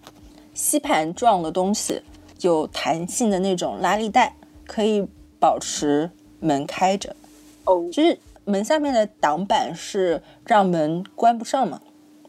[0.52, 2.02] 吸盘状的东西，
[2.42, 5.08] 有弹性的那种拉力带，可以
[5.40, 7.16] 保持门开着。
[7.64, 11.80] 哦，就是门下面的挡板是让门关不上嘛，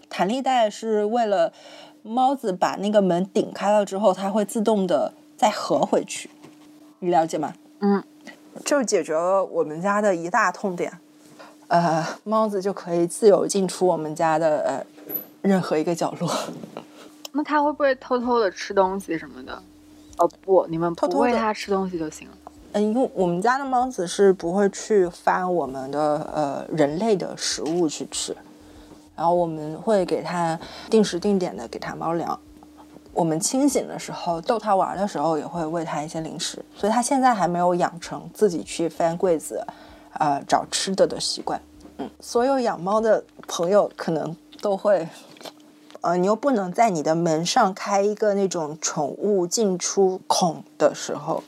[0.07, 1.51] 弹力带是为了
[2.01, 6.29] 猫子把那个门顶开了之后，它会自动的再合回去，
[6.99, 7.53] 你了解吗？
[7.81, 8.01] 嗯，
[8.63, 11.01] 就解决了我们家的一大痛点，
[11.69, 14.86] 呃，猫子就可以自由进出我们家的呃
[15.41, 16.29] 任何一个角落。
[17.32, 19.53] 那它会不会偷偷的吃东西什么的？
[20.17, 22.34] 哦不，你们不喂偷偷地它吃东西就行了。
[22.73, 28.36] 嗯，因为我们家的猫子是不会去翻我们的呃人类的食物去吃，
[29.15, 32.38] 然后我们会给它定时定点的给它猫粮。
[33.13, 39.65] 我们清醒的时候逗它玩的时候也会喂它一些零食，所以它现在还没有养成自己去翻柜子，
[40.19, 41.60] 呃找吃的的习惯。
[41.97, 45.10] 嗯，所有养猫的朋友可能都会，
[46.01, 51.43] 呃，你又不能在你的门上开一个那种宠物进出孔的时候，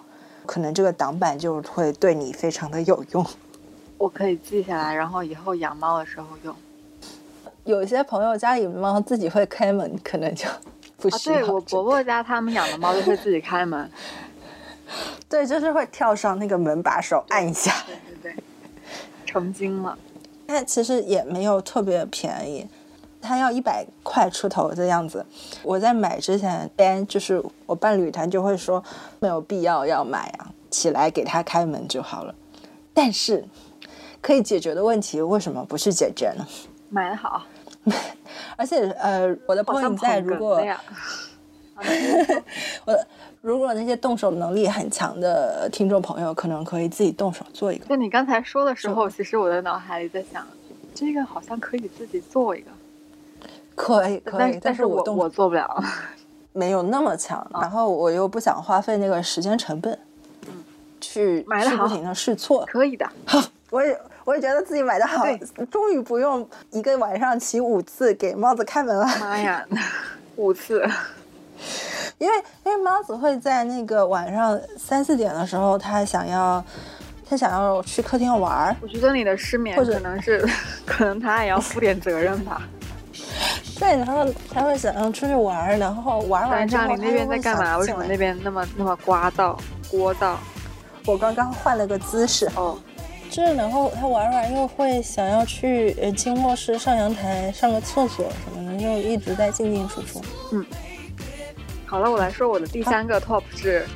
[0.45, 3.25] 可能这个挡板就会对你非常的有用。
[3.97, 6.53] 我可以记下来，然后以后养猫的时候用。
[7.63, 10.47] 有些朋友家里猫自己会开门，可能就
[10.97, 11.45] 不啊，需要这。
[11.45, 13.89] 对我伯伯家他们养的猫就会自己开门。
[15.29, 17.71] 对，就是会跳上那个门把手按一下。
[17.85, 18.43] 对对对，
[19.31, 19.97] 成精了。
[20.45, 22.67] 它其实也没有特别便宜，
[23.21, 25.25] 它要一百块出头的样子。
[25.63, 28.83] 我在买之前，边就是我伴侣他就会说
[29.19, 32.35] 没有必要要买啊，起来给他开门就好了。
[32.93, 33.45] 但是
[34.19, 36.45] 可以解决的问题，为什么不去解决呢？
[36.89, 37.43] 买的好，
[38.57, 40.61] 而且呃，我的好像 point 在如果
[42.85, 42.97] 我
[43.41, 47.85] 如果那些动手能力很强的听众朋友，可能可以自己动手做一个。
[47.87, 50.45] 就你刚才说的时候，其实我的脑海里在想，
[50.93, 52.69] 这个好像可以自己做一个，
[53.75, 55.83] 可以可以，但但是动我我做不了。
[56.53, 59.97] 没有那么强，然后我又不想花费那个时间成本，
[60.99, 62.65] 去买得好去不停的试错。
[62.65, 63.09] 可以的，
[63.71, 65.25] 我也我也觉得自己买的好，
[65.71, 69.05] 终于不用一个晚上骑五次给帽子开门了。
[69.21, 69.65] 妈呀，
[70.35, 70.85] 五次，
[72.17, 76.63] 因为因为猫子会在那个晚上三四点的时候，它想要
[77.27, 80.47] 它想要去客厅玩儿，我觉得你的失眠可能是，
[80.85, 82.61] 可能他也要负点责任吧。
[83.79, 87.77] 对，然后它会想要出去玩儿，然后玩完之后你那边在干嘛？
[87.77, 88.37] 为什么那边？
[88.43, 89.57] 那么那么刮到、
[89.91, 90.37] 聒到？
[91.07, 92.77] 我刚刚换了个姿势，哦，
[93.31, 100.21] 就是然后他玩完又会想要去呃进卧室、上阳台上个厕所什么的，就一直在进进出出。
[101.90, 103.86] 好了，我来说我的第三个 top 是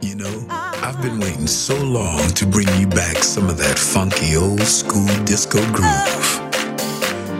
[0.00, 0.46] You know,
[0.82, 5.06] I've been waiting so long to bring you back some of that funky old school
[5.24, 6.40] disco groove.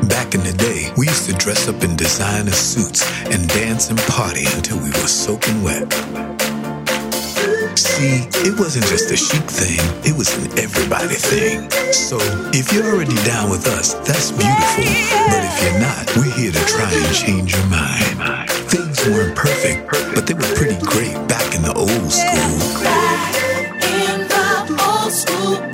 [0.08, 3.98] Back in the day, we used to dress up in designer suits and dance and
[4.08, 5.86] party until we were soaking wet.
[7.75, 11.69] See, it wasn't just a chic thing, it was an everybody thing.
[11.91, 12.17] So,
[12.53, 14.83] if you're already down with us, that's beautiful.
[15.29, 18.49] But if you're not, we're here to try and change your mind.
[18.69, 22.53] Things weren't perfect, but they were pretty great back in the old school.
[23.81, 25.72] in the old school,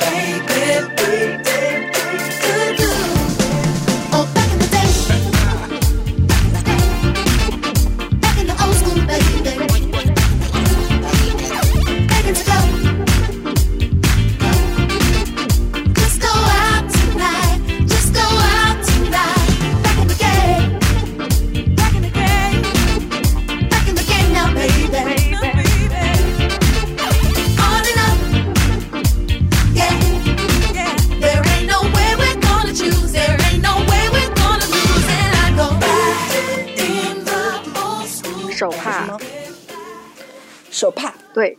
[41.33, 41.57] 对，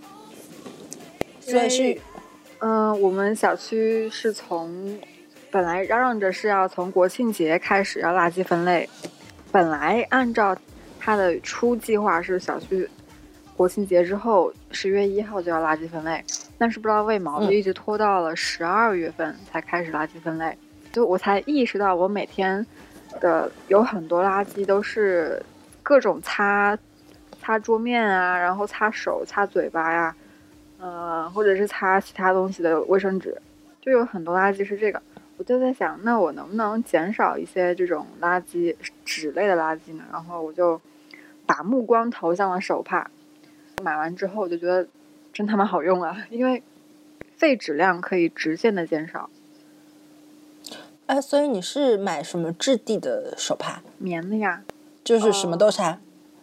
[1.41, 2.01] 所以是
[2.59, 4.99] 嗯、我们小区是从
[5.51, 8.89] 本来嚷嚷着是要从国庆节开始要垃圾分类，
[9.51, 10.57] 本来按照
[10.99, 12.89] 它的初计划是小区
[13.57, 16.23] 国庆节之后十月一号就要垃圾分类，
[16.59, 20.57] 但是不知道为毛就一直拖到了十二月份才开始垃圾分类，
[20.93, 22.65] 就我才意识到我每天
[23.21, 25.43] 的有很多垃圾都是
[25.83, 26.79] 各种擦
[27.51, 30.15] 擦桌面啊，然后擦手、擦嘴巴呀，
[30.79, 33.37] 呃，或者是擦其他东西的卫生纸，
[33.81, 35.03] 就有很多垃圾是这个。
[35.37, 40.05] 我就在想，那我能不能减少一些这种垃圾纸类的垃圾呢？
[40.13, 40.81] 然后我就
[41.45, 43.11] 把目光投向了手帕。
[43.83, 44.87] 买完之后，我就觉得
[45.33, 46.63] 真他妈好用啊， 因为
[47.37, 49.29] 废纸量可以直线的减少。
[51.07, 53.83] 哎，所以你是买什么质地的手帕？
[53.99, 54.63] 棉的呀，
[55.03, 55.99] 就是什么都擦，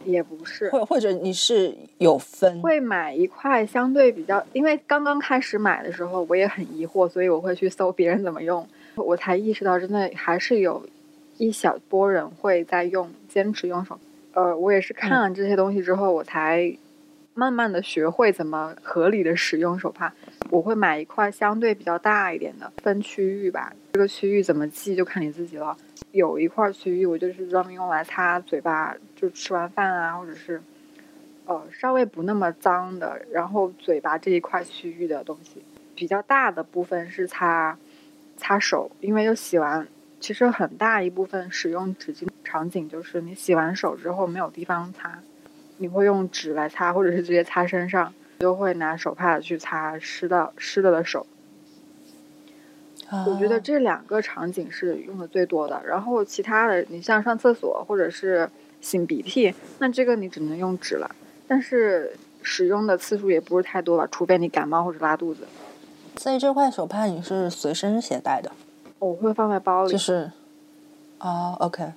[0.05, 2.61] 也不是，或或者你是有分？
[2.61, 10.87] 会买一块相对比较，因为刚刚开始买的时候我也很疑惑，所以我会去搜别人怎么用，我才意识到真的还是有
[11.37, 13.99] 一小波人会在用，坚持用手。
[14.33, 16.77] 呃，我也是看了这些东西之后，我才
[17.37, 20.11] 慢慢的学会怎么合理的使用手帕。
[20.49, 25.77] 我会买一块相对比较大一点的，分区域吧，这个区域怎么记就看你自己了。
[26.11, 30.59] 有一块区域我就是专门用来擦嘴巴，就吃完饭啊，或者是
[31.45, 35.61] 呃稍微不那么脏的，然后嘴巴这一块区域的东西。
[35.93, 37.77] 比较大的部分是擦
[38.35, 39.87] 擦手，因为就洗完，
[40.19, 45.19] 其实很大一部分使用纸巾场景就是你洗完手之后没有地方擦，
[45.77, 51.25] 你会用纸来擦，或者是直接擦身上，就会拿手帕去擦湿的湿了的手。
[53.25, 58.49] 我觉得这两个场景是用的最多的，然后其他的你像上厕所或者是
[58.81, 61.09] 擤鼻涕，那这个你只能用纸了，
[61.47, 65.47] 但是使用的次数也不是太多吧，除非你感冒或者拉肚子，
[66.17, 68.51] 所以这块手帕你是随身携带的，
[68.99, 70.29] 我会放在包里，就是，
[71.19, 71.93] 哦，OK，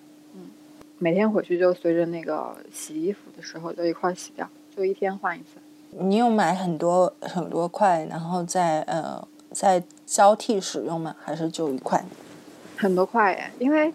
[1.02, 5.58] 每天回去就随着那个洗衣服的时候就一块洗掉，就一天换一次。
[5.92, 11.16] 你有买很多很多块，然后再呃再交替使用吗？
[11.18, 12.04] 还是就一块？
[12.76, 13.90] 很多块耶，因为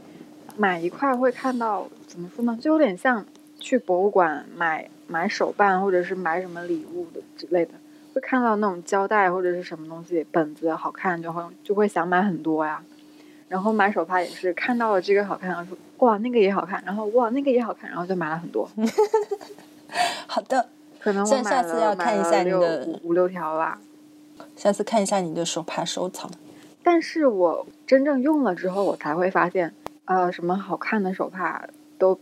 [0.57, 3.23] 买一块会看到怎么说呢，就有点像
[3.59, 7.73] 去博物馆买买手办或者是买什么礼物的之类的，
[8.15, 12.83] 会看到那种胶带或者是什么东西本子好看，就会就会想买很多呀。
[13.47, 18.69] 然后买手帕也是看到了这个好看，然后说哇那个也好看，然后哇那个也好看，然后就买了很多。
[20.27, 20.67] 好的，
[20.99, 23.79] 可能我买下下次了要看一下你的五五六条吧。
[24.55, 26.29] 下次看一下你的手帕收藏。
[26.83, 29.73] 但是我真正用了之后，我才会发现，
[30.05, 31.67] 呃，什么好看的手帕
[31.97, 32.19] 都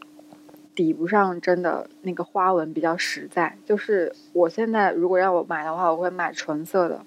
[0.75, 3.57] 抵不上真的那个花纹比较实在。
[3.65, 7.05] 就是我现在如果让我买的话，我会买纯色的，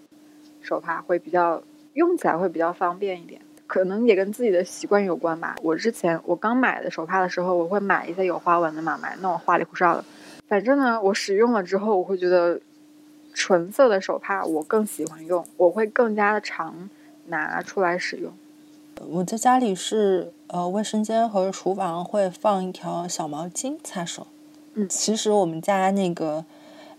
[0.60, 1.62] 手帕会比较
[1.94, 3.40] 用起来会比较方便一点。
[3.66, 5.56] 可能也跟自己的习惯有关吧。
[5.62, 10.04] 我之前我刚买的手帕的时候，我会买一些有花纹的嘛，买那种花里胡哨的。
[10.48, 12.60] 反正呢，我使用了之后，我会觉得
[13.34, 16.88] 纯色的手帕我更喜欢用，我会更加的常
[17.26, 18.32] 拿出来使用。
[19.08, 24.26] 我在家里是呃，卫生间和厨房会放一条小毛巾擦手。
[24.74, 26.44] 嗯其实我们家那个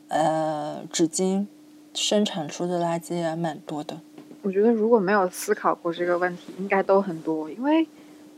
[0.10, 1.46] 呃纸巾
[1.94, 4.02] 生产出的垃圾也蛮多的。
[4.48, 7.86] 我觉得如果没有思考过这个问题，应该都很多，因为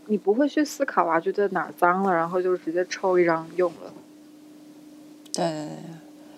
[0.07, 3.93] 你不会去思考啊，觉得哪儿脏了，然后就直接抽一张用了。
[5.32, 5.70] 对对对，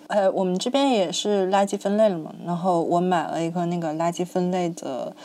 [0.08, 5.16] 呃，我们这边也是垃圾分类了嘛，然后我买了一个那个垃圾分类的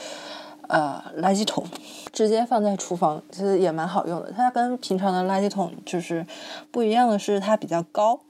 [0.67, 1.65] 呃垃圾桶，
[2.13, 4.31] 直接放在厨房，其实也蛮好用的。
[4.31, 6.25] 它跟平常的垃圾桶就是
[6.71, 8.21] 不一样的是，它比较高，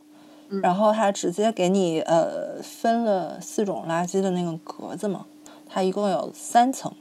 [0.50, 5.28] 嗯然后它直接给你呃分了四种垃圾的那个格子嘛，
[5.70, 6.92] 它一共有三层。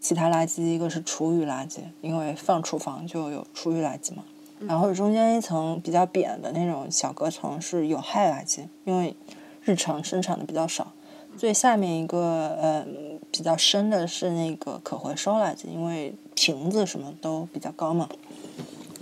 [0.00, 4.24] 其他垃圾一个是厨余垃圾，因为放厨房就有厨余垃圾嘛。
[4.66, 9.14] 然后中间一层比较扁的那种小隔层是有害垃圾，因为
[9.62, 10.92] 日常生产的比较少。
[11.36, 12.84] 最下面一个呃
[13.30, 18.08] 比较深的是那个可回收垃圾，因为瓶子什么都比较高嘛。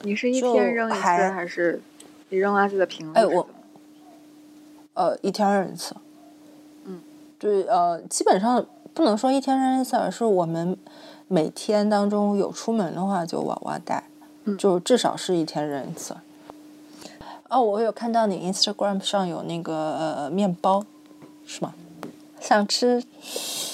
[0.02, 1.82] 你是一天扔一次，还还是
[2.28, 3.46] 你扔垃圾的瓶子哎我
[4.92, 5.96] 呃，一天扔一次。
[6.84, 7.00] 嗯，
[7.38, 10.76] 对，呃，基本上不能说一天扔一次，而是我们
[11.28, 14.04] 每天当中有出门的话就往外带，
[14.44, 16.16] 嗯就至少是一天扔一次。
[17.48, 20.84] 哦，我有看到你 Instagram 上有那个呃面包，
[21.44, 21.74] 是吗？
[22.40, 23.02] 想吃？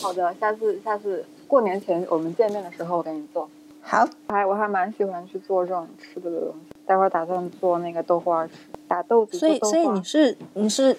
[0.00, 3.48] 好的，下次下次过年前我们见面的时候我给你做。
[3.80, 8.54] 好，还我还蛮喜欢去做这种吃的的东西，待会儿打算做那个豆花儿吃，
[8.88, 10.96] 打豆子所以所以做豆花你是你是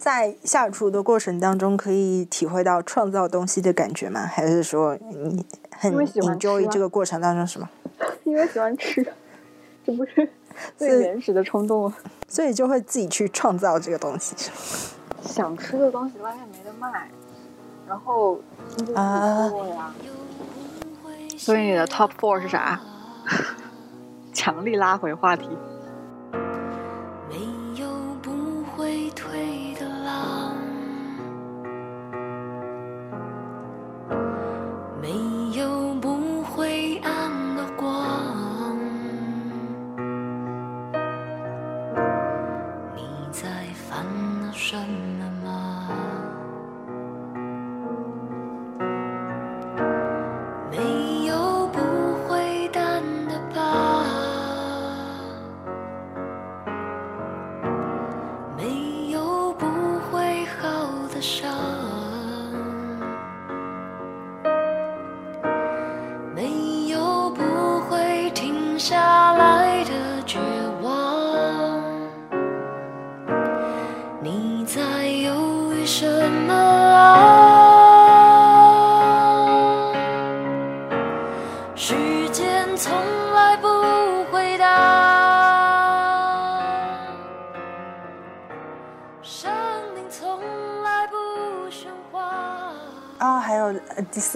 [0.00, 4.22] 在下厨的过程当中，可以体会到创造东西的感觉吗？
[4.22, 7.68] 还是说你很 enjoy 啊这个过程当中是吗？
[8.24, 9.06] 因为喜欢吃，
[9.84, 10.26] 这不是
[10.78, 11.94] 最原始的冲动吗？
[12.26, 14.34] 所以就会自己去创造这个东西。
[15.20, 17.10] 想吃的东西外面没得卖，
[17.86, 18.40] 然后
[18.78, 19.94] 你就自啊己做呀。
[21.36, 22.80] 所以你的 top four 是啥？
[24.32, 25.46] 强力拉回话题。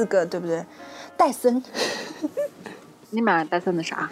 [0.05, 0.63] 四个对不对？
[1.17, 1.63] 戴森，
[3.09, 4.11] 你买了戴森的啥？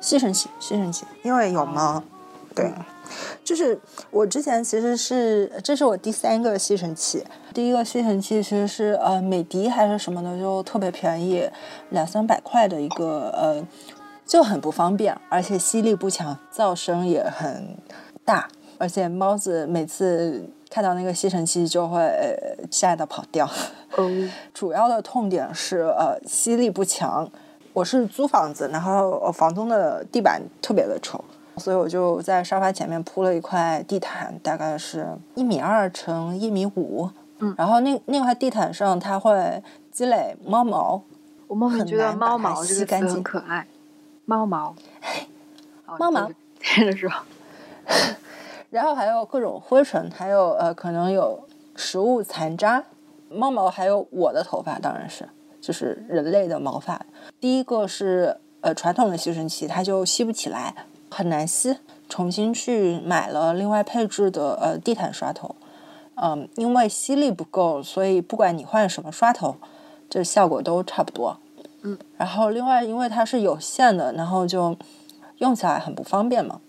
[0.00, 1.04] 吸尘器，吸尘器。
[1.22, 2.02] 因为有猫。
[2.54, 2.72] 对，
[3.44, 3.78] 就是
[4.10, 7.22] 我之前其实是，这是我第三个吸尘器。
[7.52, 11.48] 第一个吸尘器其实是呃美的还是什么的，就特别便宜，
[11.90, 13.62] 两三百块的一个呃，
[14.26, 17.76] 就很不方便，而且吸力不强，噪声也很
[18.24, 22.36] 大，而且猫子每次看到那个吸尘器就会、呃、
[22.70, 23.48] 吓得跑掉。
[23.96, 27.28] 嗯， 主要的痛点是呃吸力不强。
[27.72, 31.22] 我是租房子，然后呃房东的地板特别的臭，
[31.58, 35.06] 所以我就在沙发前面铺了一块地毯，大概是
[35.36, 37.08] 一米二乘一米五。
[37.40, 39.62] 嗯然后那那块地毯上它会
[39.92, 41.00] 积累猫毛，
[41.46, 43.64] 我莫名很觉得猫毛这个词吸干净很可爱。
[44.24, 44.74] 猫毛，
[45.86, 46.28] 哦猫毛，
[46.60, 47.08] 接着说。
[48.70, 52.84] 然后还有各种灰尘，还有呃可能有食物残渣，
[53.30, 55.28] 猫毛还有我的头发，当然是
[55.60, 57.04] 就是人类的毛发。
[57.40, 60.74] 第一个是呃传统的吸尘器，它就吸不起来，
[61.10, 61.78] 很难吸。
[62.10, 65.54] 重新去买了另外配置的呃地毯刷头，
[66.14, 69.56] 嗯，因为吸力不够，所以不管你换什么刷头，
[70.08, 71.36] 这效果都差不多。
[71.82, 74.74] 嗯，然后另外因为它是有线的，然后就
[75.36, 76.60] 用起来很不方便嘛。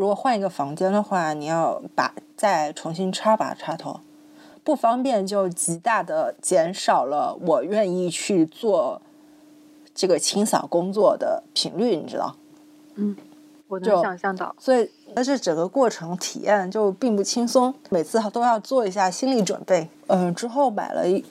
[0.00, 4.00] 如果换一个房间的话，你要把再重新插把插头，
[4.64, 9.02] 不方便就极大的减少了我愿意去做
[9.94, 12.34] 这个清扫工作的频率，你知道？
[12.94, 13.14] 嗯
[13.68, 19.86] 我能就想象到，所以，但是整个过程体验就并不轻松，每次都要做一下心理准备。
[20.06, 21.22] 嗯、之后买了一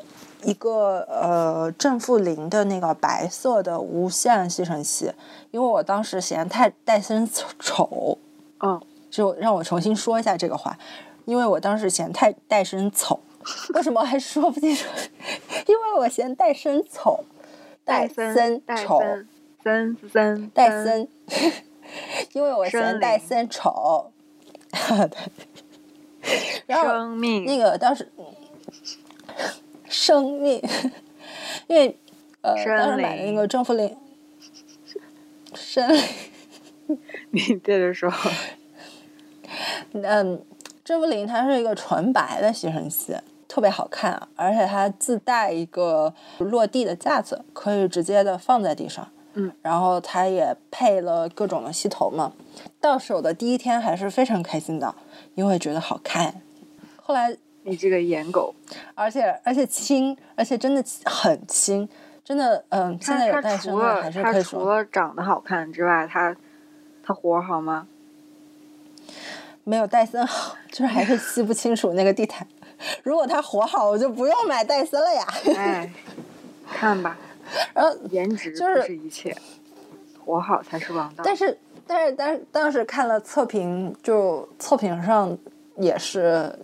[0.44, 5.12] 一个呃正负零的那个白色的无线吸尘器，
[5.50, 8.20] 因为我当时嫌太戴森丑，
[8.62, 10.78] 嗯，就让我重新说一下这个话，
[11.26, 13.20] 因为我当时嫌太戴森丑。
[13.74, 14.86] 为什么还说不清楚？
[15.66, 17.24] 因为我嫌戴森丑，
[17.86, 19.28] 戴森丑，森
[19.64, 21.08] 森森戴森，
[22.34, 24.12] 因为我嫌戴森丑。
[26.68, 27.46] 然后生命。
[27.46, 28.12] 那个当时
[29.88, 30.62] 生命，
[31.68, 31.98] 因为
[32.42, 33.98] 呃当时买的那个正负零
[35.56, 36.04] 森林，
[37.32, 38.12] 你接着说，
[39.94, 40.44] 嗯，
[40.84, 43.16] 这不灵它是一个纯白的吸尘器，
[43.48, 49.08] 特别好看啊，而且它自带一个落地的架子，可以直接的放在地上。
[49.34, 52.34] 嗯，然后它也配了各种的吸头嘛。
[52.82, 54.96] 到手的第一天还是非常开心的，
[55.36, 56.42] 因为觉得好看。
[56.96, 58.56] 后来你这个颜狗，
[58.96, 61.88] 而且而且轻，而且真的很轻，
[62.24, 66.36] 真的，嗯，现在有它戴森的它除了还是可以它除了长得好看之外，它
[67.10, 67.88] 它活好吗？
[69.64, 72.48] 没有戴森好，就是还是吸不清楚那个地毯。
[73.02, 75.26] 如果它活好，我就不用买戴森了呀。
[75.58, 75.92] 哎，
[76.72, 77.18] 看吧，
[77.74, 79.36] 然后，颜值就是一切，
[80.24, 81.24] 活好才是王道。
[81.26, 81.58] 但是
[81.88, 85.36] 但是但是当时看了测评，就测评上
[85.78, 86.60] 也是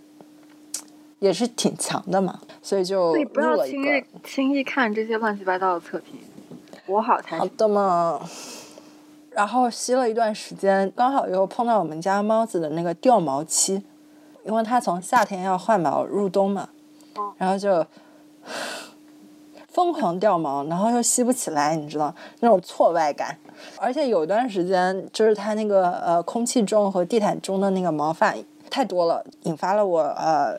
[1.18, 4.04] 也是挺强的嘛，所以就所以不要轻易。
[4.22, 6.20] 轻易看这些乱七八糟的测评，
[6.86, 7.40] 活好才是。
[7.40, 8.20] 好的嘛。
[9.36, 13.82] 然后吸了一段时间，刚好又碰到我们家猫子的那个掉毛期，
[14.46, 16.70] 因为它从夏天要换毛入冬嘛，
[17.36, 17.84] 然后就
[19.68, 23.36] 疯狂掉毛，然后又吸不起来，你知道那种挫败感。
[23.76, 28.34] 而且有一段时间，就是它那个呃空气中和地毯中的那个毛发
[28.70, 30.58] 太多了，引发了我呃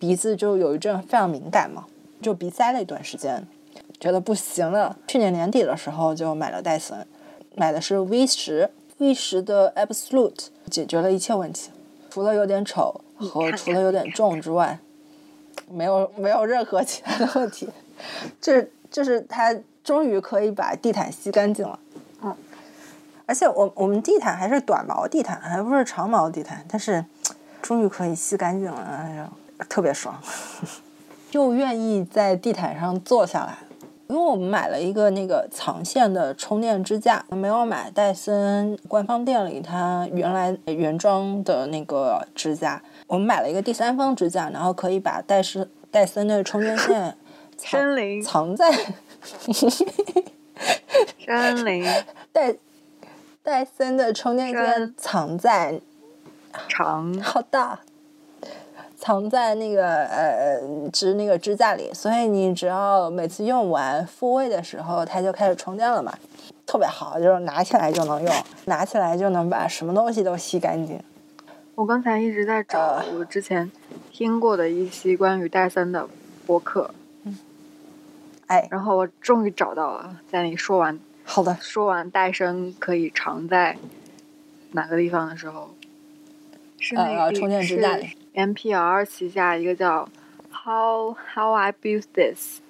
[0.00, 1.84] 鼻子就有一阵非常敏感嘛，
[2.20, 3.46] 就鼻塞了一段时间。
[4.00, 4.96] 觉得不行了。
[5.06, 7.06] 去年年底的时候就买了戴森，
[7.56, 11.70] 买的是 V 十，V 十的 Absolute 解决了一切问题，
[12.10, 14.78] 除了有点丑和除了有点重之外，
[15.70, 17.68] 没有没有任何其他的问题。
[18.40, 21.78] 这就是它终于可以把地毯吸干净了。
[22.20, 22.36] 嗯，
[23.24, 27.02] 而且我我们地毯还是短毛地毯，还不是长毛地毯，但是
[27.62, 29.32] 终于可以吸干净了，哎呀，
[29.66, 30.14] 特别爽。
[31.32, 33.58] 又愿意在地毯上坐下来，
[34.08, 42.80] 因为我们买了一个那个藏线的充电支架，没有买戴森官方店里它原来原装的那个支架。
[43.08, 47.16] 我们买了一个第三方支架，然后可以把戴森戴森的充电线
[47.56, 48.22] 藏 森林。
[48.22, 48.70] 藏在
[51.18, 51.84] 森林。
[52.32, 52.56] 戴
[53.42, 55.80] 戴森的充电线藏在
[56.68, 57.12] 长。
[57.22, 57.80] 好大，
[58.98, 60.58] 藏在那个呃
[60.92, 66.12] 支那个支架里，所以你只要每次用完复位的时候，它就开始充电了嘛，
[66.64, 68.34] 特别好，就是拿起来就能用，
[68.64, 70.98] 拿起来就能把什么东西都吸干净。
[71.74, 73.70] 我刚才一直在找呃我之前
[74.10, 76.08] 听过的一期关于戴森的
[76.46, 76.90] 播客，
[77.24, 77.38] 嗯
[78.46, 80.16] 哎，然后我终于找到了。
[80.30, 83.76] 在你说完好的，说完戴森可以藏在
[84.72, 85.74] 哪个地方的时候，
[86.78, 88.08] 是那个呃充电支架里。
[88.36, 90.08] NPR 旗下一个叫
[90.52, 92.60] How How I Built This。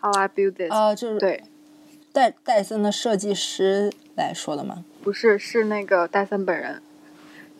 [0.00, 1.44] How I Built This，、啊、就是对，
[2.12, 4.84] 戴戴森的设计师来说的吗？
[5.02, 6.82] 不是是那个戴森本人，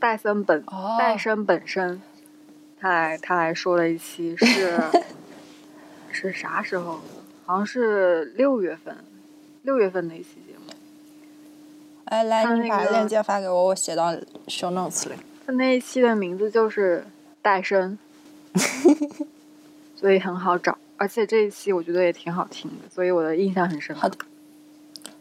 [0.01, 2.01] 戴森本、哦戴森本身，
[2.81, 4.81] 他来他来说了一期是
[6.11, 7.01] 是啥时候？
[7.45, 8.97] 好像是六月份，
[9.63, 10.73] 六月份的一期节目。
[12.07, 14.15] 哎，来，那个你把链接发给我，我写到
[14.47, 15.15] show notes 里。
[15.45, 17.05] 他那一期的名字就是
[17.41, 17.99] 戴森，
[19.97, 20.79] 所以很好找。
[20.97, 24.03] 而且这一期我觉得也挺好听的，所以我的印象很深刻。
[24.03, 24.17] 好的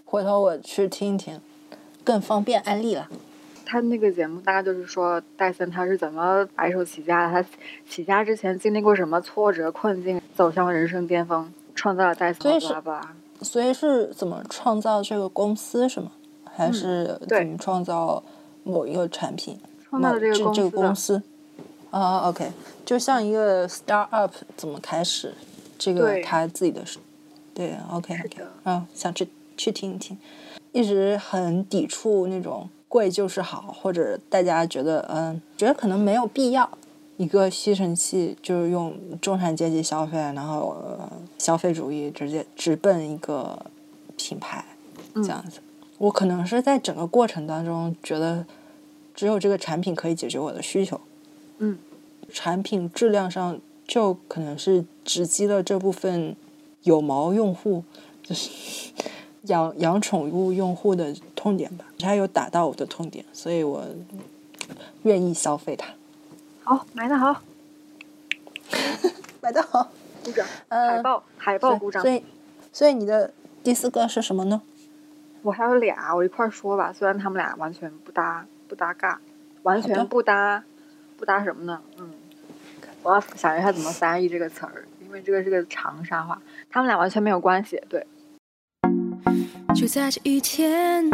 [0.05, 1.39] 回头我去听一听，
[2.03, 3.09] 更方便安利了。
[3.65, 7.49] 他那个节目大概就是说戴森他是怎么白手起家的，他
[7.89, 13.15] 起家之前经历过什么挫折困境，走向人生巅峰，创造了戴森所以是巴拉巴拉。
[13.41, 16.11] 所以是怎么创造这个公司是吗？
[16.43, 18.21] 还是怎么创造
[18.63, 19.57] 某一个产品？
[19.91, 21.21] 创造了这个某这个公司
[21.89, 22.49] 啊，OK，
[22.85, 25.33] 就像一个 start up 怎么开始，
[25.77, 26.97] 这个他自己的事，
[27.53, 28.51] 对，OK 是 OK，的。
[28.63, 29.27] 嗯，想去
[29.57, 30.17] 去听一听，
[30.71, 36.69] 一直很抵触那种贵就是好，或者大家觉得嗯，觉得可能没有必要，
[37.17, 43.65] 一个吸尘器就是用中产阶级消费，然后、呃、消费主义直接直奔一个
[44.15, 44.63] 品牌，
[45.15, 45.59] 这样子。
[45.97, 48.45] 我可能是在整个过程当中觉得，
[49.21, 50.99] 只有这个产品可以解决我的需求。
[51.59, 51.77] 嗯，
[52.33, 56.35] 产品质量上就可能是直击了这部分
[56.81, 57.83] 有毛用户，
[58.23, 58.49] 就是
[59.45, 61.85] 养养宠物用户的痛点吧。
[61.99, 63.85] 它有打到我的痛点，所以我
[65.03, 65.93] 愿意消费它。
[66.63, 67.43] 好，买的好，
[69.39, 69.91] 买的好，
[70.23, 70.43] 鼓掌。
[70.69, 72.09] 呃海报，海报鼓掌所。
[72.09, 72.23] 以，
[72.73, 74.63] 所以你的第四个是什么呢？
[75.43, 76.91] 我还有俩，我一块儿说吧。
[76.91, 79.19] 虽然他们俩完全不搭，不搭嘎，
[79.63, 80.63] 完全不搭，
[81.17, 81.81] 不搭什么呢？
[81.99, 82.09] 嗯，
[83.03, 87.77] 我要想一下怎么翻译这个词儿，因为这个是个长沙话，他们俩完全没有关系。
[87.89, 88.07] 对，
[89.75, 91.05] 就在这一天，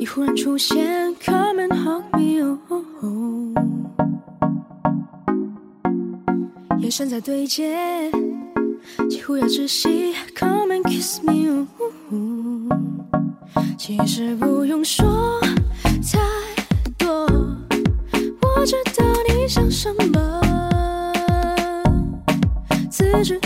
[0.00, 3.54] 你忽然出现，Come and hug me，哦，
[6.80, 8.10] 眼神在对接，
[9.08, 11.68] 几乎要窒息，Come and kiss me，
[12.10, 12.66] 哦，
[13.78, 15.40] 其实不用说
[19.70, 20.40] 什么，
[22.90, 23.38] 此时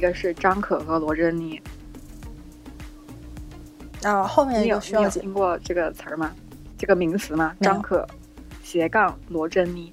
[0.00, 1.60] 一个是张可和罗珍妮。
[4.02, 6.32] 啊，后面你有需要解听过这个词儿吗？
[6.78, 7.54] 这个名词吗？
[7.60, 8.08] 张可
[8.62, 9.92] 斜杠罗珍妮，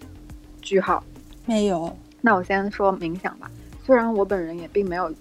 [0.62, 1.04] 句号。
[1.46, 1.94] 没有？
[2.22, 3.52] 那我先说冥想吧。
[3.84, 5.14] 虽然我本人也并没有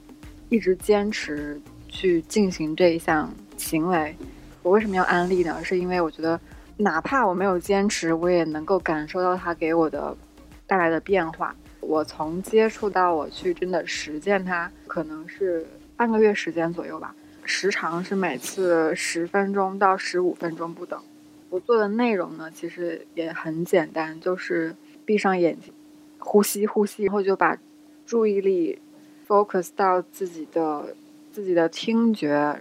[0.50, 4.16] 一直坚持去进行这一项行为，
[4.62, 5.64] 我为什么要安利呢？
[5.64, 6.38] 是因为我觉得，
[6.76, 10.16] 哪怕我没有坚持，我也能够感受到它给我的
[10.64, 11.52] 带来的变化。
[11.86, 15.64] 我从接触到我去真的实践它，可能是
[15.96, 17.14] 半个月时间左右吧，
[17.44, 21.00] 时长是每次十分钟到十五分钟不等。
[21.48, 24.74] 我做的内容呢，其实也很简单，就是
[25.04, 25.72] 闭上眼睛，
[26.18, 27.56] 呼吸呼吸，然后就把
[28.04, 28.80] 注意力
[29.28, 30.96] focus 到自己的
[31.30, 32.60] 自己的听觉，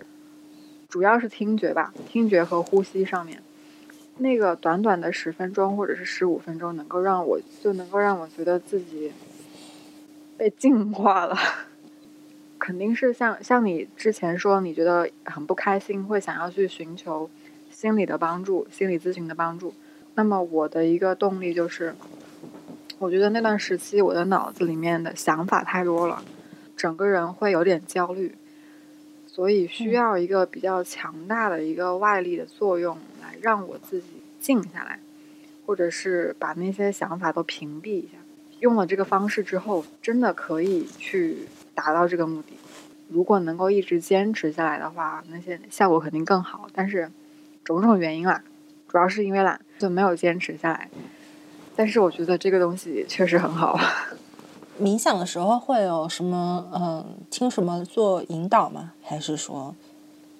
[0.88, 3.42] 主要是听觉吧，听觉和呼吸上面。
[4.18, 9.11] 那个短短的十分钟或者是十五分钟，能够让我就能够让我觉得自己
[10.38, 11.38] 被净化了。
[12.57, 17.30] 肯定是像像你之前说，你觉得很不开心，会想要去寻求
[17.70, 19.74] 心理的帮助、心理咨询的帮助。
[20.16, 21.93] 那么我的一个动力就是，
[22.97, 26.24] 我觉得那段时期我的脑子里面的想法太多了，
[26.78, 28.34] 整个人会有点焦虑，
[29.36, 34.08] 所以需要一个比较强大的一个外力的作用来让我自己
[34.40, 34.98] 静下来，
[35.66, 38.18] 或者是把那些想法都屏蔽一下。
[38.62, 41.40] 用了这个方式之后，真的可以去
[41.74, 42.54] 达到这个目的。
[43.10, 46.70] 如果能够一直坚持下来的话，那些效果肯定更好。
[46.74, 47.12] 但是
[47.66, 48.42] 种种原因啦，
[48.88, 50.90] 主要是因为懒，就没有坚持下来。
[51.76, 53.78] 但是我觉得这个东西确实很好。
[54.82, 58.92] 冥想的时候会有什么嗯，听什么做引导吗？
[59.02, 59.74] 还是说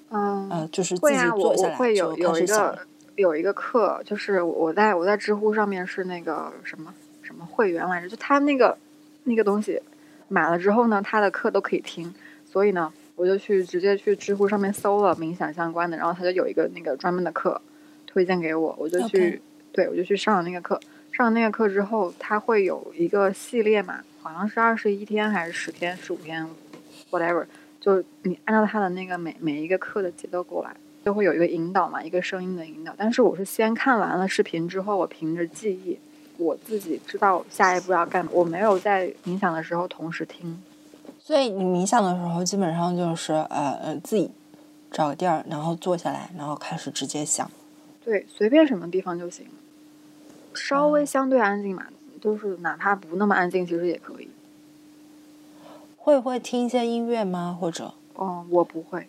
[0.10, 2.80] 嗯，呃，就是自己会啊，我坐下来我会有有一个
[3.16, 8.78] 有一个课，就是我在我在知乎上面是那个什么什么会员来着，就他那个
[9.24, 9.82] 那个东西
[10.28, 12.14] 买了之后呢，他的课都可以听，
[12.46, 17.62] 所以呢，我就去直接去知乎上面搜了冥想相关的，然后他就有一个那个专门的课
[18.06, 20.80] 推荐给我，我就去对我就去上了那个课。
[21.12, 26.48] 上了那个课之后，他会有一个系列嘛，好像是二十一天还是十天、十五天
[27.12, 27.46] ，whatever，
[27.80, 32.92] 就你按照他的那个每每一个课的节奏过来，就会有一个引导嘛，一个声音的引导。
[32.98, 36.00] 但是我是先看完了视频之后，我凭着记忆，
[36.38, 40.60] 我自己知道下一步要干嘛，我没有在冥想的时候同时听。
[41.20, 44.32] 所以你冥想的时候，基本上就是呃呃自己
[44.92, 47.50] 找个地儿，然后坐下来，然后开始直接想。
[48.04, 49.46] 对，随便什么地方就行，
[50.54, 51.88] 稍微相对安静嘛，
[52.26, 54.28] 就是哪怕不那么安静，其实也可以。
[55.96, 57.56] 会不会听一些音乐吗？
[57.62, 59.08] 或者嗯，我不会，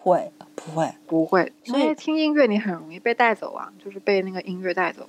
[0.00, 0.94] 会不会？
[1.06, 5.06] 不会，因所以为听音乐你很容易被带走啊，就是被那个音乐带走。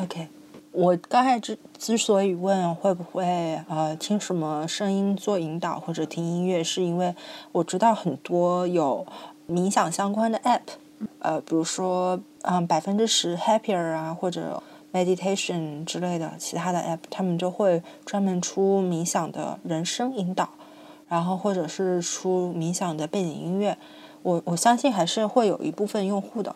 [0.00, 0.26] OK，
[0.72, 3.24] 我刚才之之所以问会不会
[3.68, 7.14] 呃听什么声音做引导或者听音乐，是因为
[7.52, 9.06] 我知道很多有
[9.48, 10.62] 冥想相关的 App，
[11.20, 14.60] 呃，比如说嗯百分之十 Happier 啊或者
[14.92, 20.48] Meditation 之类的其他的 App，他们就会专门出冥想的人声引导，
[21.08, 23.76] 然后或者是出冥想的背景音乐。
[24.22, 26.54] 我我相信还是会有一部分用户的，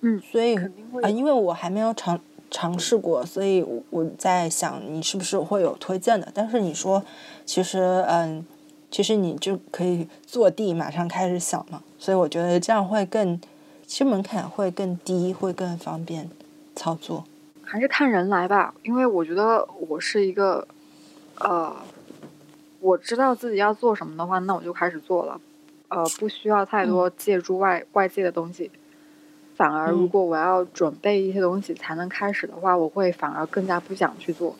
[0.00, 0.56] 嗯，所以
[1.02, 2.18] 啊、因为我还没有尝
[2.50, 6.28] 尝试过，所以我我在想你是不是会有推荐的。
[6.34, 7.02] 但是你说，
[7.44, 8.44] 其实嗯，
[8.90, 13.40] 其实你就可以坐地马上开始想嘛，所以我觉得这样会更，
[13.86, 16.28] 其实门槛会更低，会更方便
[16.74, 17.24] 操作。
[17.64, 20.66] 还是看人来吧，因为我觉得我是一个，
[21.38, 21.74] 呃，
[22.80, 25.40] 我知道自己要做什么的话，那我就开始做了，
[25.88, 28.70] 呃，不需要太多借助外、外界的东西。
[29.56, 34.56] 反而，如嗯果我要准备一些东西才能开始的话，我会反而更加不想去做。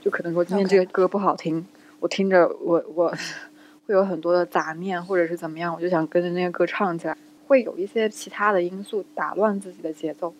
[0.00, 1.66] 就可能说今天这个歌不好听
[1.98, 3.12] 我听着我我
[3.86, 7.16] 会有很多的杂念，或者是怎么样，我就想跟着那个歌唱起来，
[7.48, 10.32] 会有一些其他的因素打乱自己的节奏。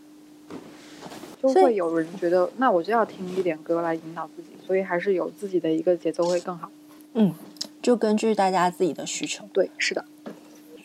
[1.43, 6.71] 就会有人觉得，那我就要听一点歌来引导自己，所以还是有自己的一个节奏会更好。
[7.15, 7.35] 嗯，
[7.81, 9.45] 就根据大家自己的需求。
[9.53, 10.05] 对，是的，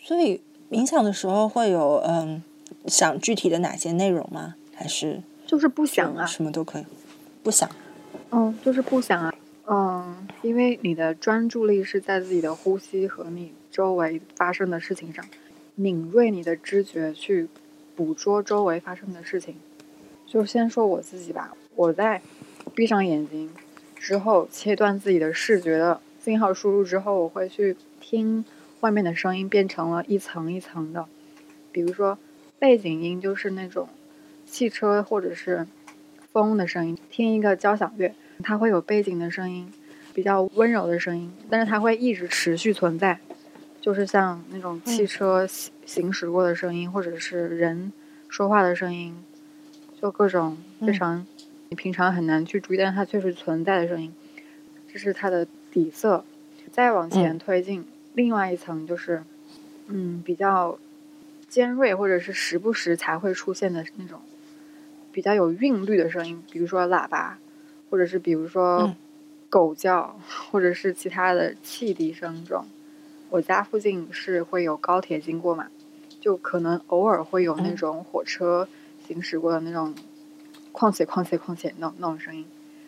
[0.02, 0.40] 所以
[0.70, 2.42] 冥想的时候会有嗯
[2.86, 4.54] 想具体的哪些内容吗？
[4.74, 6.84] 还是就是不想啊，什么都可以？
[7.42, 7.70] 不想。
[8.30, 9.34] 嗯，就是不想啊，
[9.66, 15.24] 嗯，因为你的专注力是在自己的呼吸和你周围发生的事情上，
[15.74, 17.48] 敏锐你的知觉去
[17.94, 19.54] 捕捉周围发生的事情。
[20.26, 22.20] 就先说我自己吧，我在
[22.74, 23.50] 闭上眼睛
[23.94, 28.44] 之后，切断自己的视觉的信号输入之后，我会去听
[28.80, 31.06] 外面的声音变成了一层一层的，
[31.72, 32.18] 比如说
[32.58, 33.88] 背景音就是那种
[34.44, 35.66] 汽车或者是
[36.32, 39.72] 风的声音，听一个交响乐，它会有背景的声音，
[40.12, 43.18] 比较温柔的声音，但是它会一直持续存在，
[43.80, 47.92] 就是像那种汽车行行驶过的声音，或者是人
[48.28, 49.16] 说话的声音，
[50.00, 51.26] 就各种非嗯常
[51.68, 54.12] 你平常很难去注意，但是它确实存在的声音，
[54.92, 56.24] 这是它的底色。
[56.72, 59.22] 再往前嗯推进，另外一层就是，
[59.86, 60.78] 嗯，比较
[61.48, 64.20] 尖锐或者是时不时才会出现的那种
[65.12, 67.38] 比较有韵律的声音，比如说喇叭，
[67.88, 68.96] 或者是比如说嗯
[69.48, 70.18] 狗叫，
[70.50, 72.66] 或者是其他的汽笛声这种。
[73.30, 75.68] 我家附近是会有高铁经过嘛，
[76.20, 78.68] 就可能偶尔会有那嗯种火车
[79.06, 79.94] 行驶过的那种
[80.72, 82.44] 哐切哐切哐切那那种声音，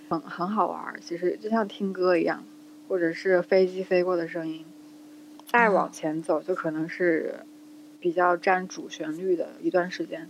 [0.08, 0.94] 很很好玩。
[1.00, 2.42] 其实就像听歌一样，
[2.88, 4.64] 或者是飞机飞过的声音。
[5.46, 7.36] 再往前走，就可能是
[7.98, 10.28] 比较占主旋律的一段时间，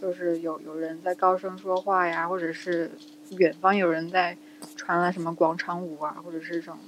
[0.00, 2.92] 就是有有人在高声说话呀，或者是
[3.38, 4.36] 远方有人在
[4.76, 6.78] 传来什么广场舞啊，或者是这种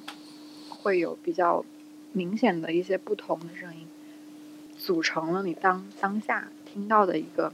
[0.69, 1.65] 会有比较
[2.13, 3.89] 明显的一些不同的声音，
[4.79, 7.53] 组成了你当当下听到的一个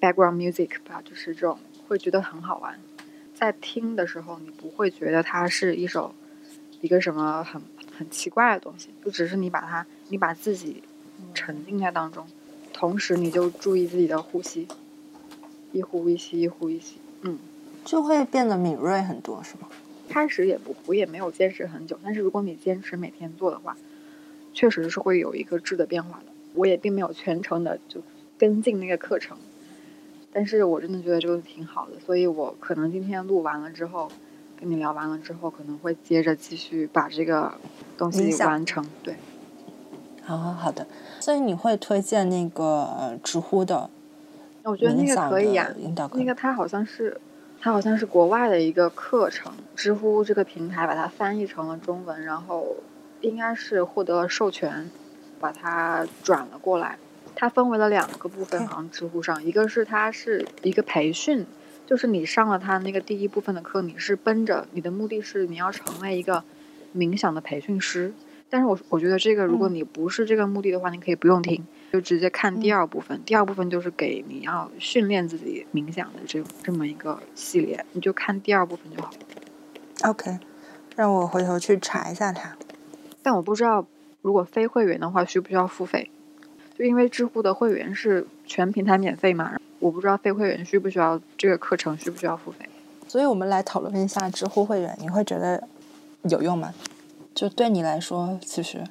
[0.00, 2.78] background music 吧，就是这种会觉得很好玩。
[3.34, 6.14] 在听的时候，你不会觉得它是一首
[6.80, 7.60] 一个什么很
[7.96, 10.82] 很奇怪的东西，就只是你把它，你把自己
[11.34, 12.26] 沉浸在当中，
[12.72, 14.66] 同时你就注意自己的呼吸，
[15.72, 16.96] 一呼一吸，一呼一吸。
[17.22, 17.38] 嗯，
[17.84, 19.68] 就会变得敏锐很多，是吗？
[20.08, 23.76] 开始也不，我也没有坚持很久，但是如果你坚持每天做的话，
[24.52, 26.24] 确实是会有一个质的变化的。
[26.54, 28.02] 我也并没有全程的就
[28.36, 29.38] 跟进那个课程，
[30.32, 34.08] 但是我真的觉得这个挺好的，所以我可能今天录完了之后，
[34.58, 37.52] 跟你聊完了之后，可能会接着继续把这个
[37.98, 38.84] 东西完成。
[39.02, 39.16] 对，
[40.22, 40.86] 好好的，
[41.18, 43.90] 所以你会推荐那个呃知乎的
[44.62, 45.68] 我觉得那个可以呀、
[46.12, 47.18] 那个它好像是，
[47.60, 52.76] 它好像是国外的一个课程，知乎这个平台把它翻译成了中文，然后
[53.22, 54.90] 应该是获得了授权，
[55.40, 56.98] 把它转了过来。
[57.40, 61.46] 它分为了两个部分好像知乎上，一个是它是一个培训，
[61.86, 66.44] 就是你上了它那个第一部分的课，你是奔着你的目的是你要成为一个
[66.94, 68.12] 冥想的培训师。
[68.50, 73.18] 但是我我觉得这个，如果嗯你不是这个目的的话，你可以不用听，就直接看第嗯二部分。
[73.24, 79.10] 第二部分就是给你要训练自己冥想的这这么一个系列，你就看第二部分就好。
[80.02, 80.38] OK，
[80.94, 82.54] 让我回头去查一下它。
[83.22, 83.86] 但我不知道，
[84.20, 86.10] 如果非会员的话，需不需要付费？
[86.80, 92.66] 就因为知乎的会员是全平台免费嘛，我不知道非会员需不需要这个课程需不需要付费。
[93.06, 95.62] 所以我们来讨论一下知乎会员，你会觉得
[96.22, 96.72] 有用吗？
[97.34, 98.82] 就对你来说，其实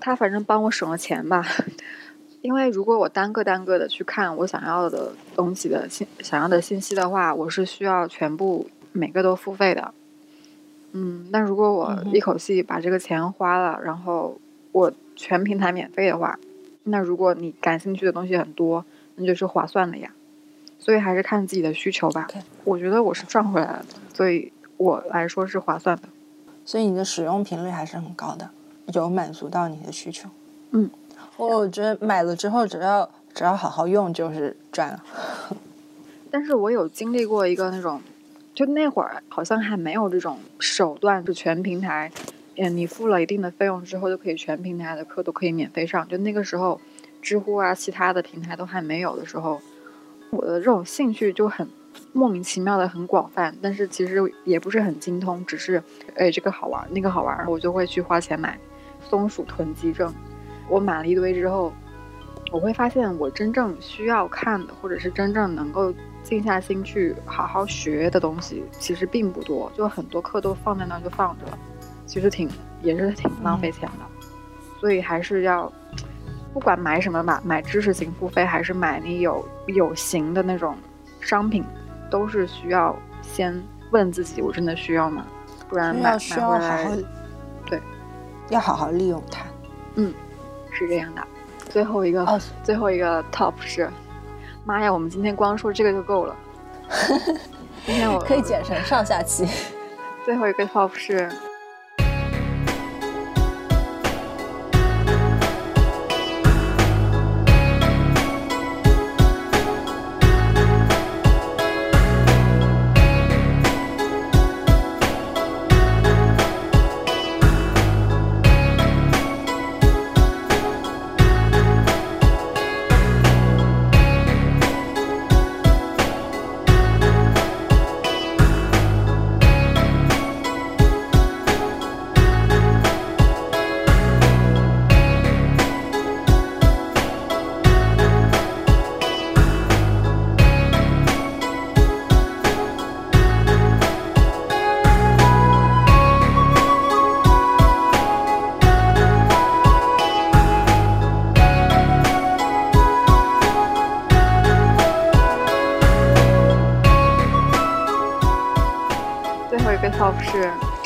[0.00, 1.46] 他反正帮我省了钱吧。
[2.42, 9.94] 因为如果我单个单个的去看我想要的东西的信想要的信息的话，我是需要全部每个都付费的。
[10.90, 14.36] 嗯，那如果我一口气把这个钱花了，然后
[14.72, 16.36] 我全平台免费的话，
[16.88, 18.84] 那如果你感兴趣的东西很多，
[19.16, 20.10] 那就是划算的呀。
[20.78, 22.28] 所以还是看自己的需求吧。
[22.64, 26.02] 我觉得我是赚回来了的，所以我来说是划算的。
[26.64, 28.50] 所以你的使用频率还是很高的，
[28.92, 30.28] 有满足到你的需求。
[30.70, 30.90] 嗯
[31.36, 35.02] 我觉得买了之后，只要只要好好用，就是赚了。
[36.30, 38.00] 但是我有经历过一个那种，
[38.54, 42.10] 就那会儿好像还没有这种手段，是全平台，
[42.56, 46.06] 嗯，你付了一定的费用之后，就可以全平台的课都可以免费上。
[46.08, 46.80] 就那个时候，
[47.20, 49.60] 知乎啊，其他的平台都还没有的时候，
[50.30, 51.68] 我的这种兴趣就很
[52.12, 55.82] 莫名其妙的很广泛，但是其实也不是很精通，只是
[56.16, 58.58] 哎这个好玩，那个好玩，我就会去花钱买
[59.08, 60.12] 松鼠囤积症。
[60.68, 61.72] 我买了一堆之后，
[62.50, 65.92] 我会发现我真正需要看的，或者是真正能够
[66.22, 71.44] 静下心去好好学的东西，其实并不多，就很多课都放在那儿就放着，
[72.06, 72.48] 其实挺
[72.82, 74.26] 也是挺浪费钱的，
[74.80, 75.70] 所以还是要
[76.54, 80.76] 不管买什么吧，买知识型付费还是买你有有形的那种
[81.20, 81.64] 商品，
[82.10, 85.26] 都是需要先问自己，我真的需要吗？
[85.68, 86.88] 不然买买回来
[87.66, 87.80] 对，
[88.50, 89.44] 要好好利用它。
[89.96, 90.14] 嗯
[90.70, 91.26] 是这样的。
[91.68, 93.90] 最后一个，哦最后一个 top 是，
[94.64, 96.36] 妈呀，我们今天光说这个就够了。
[97.84, 99.46] 今天我可以剪成上下期。
[100.24, 101.30] 最后一个 top 是，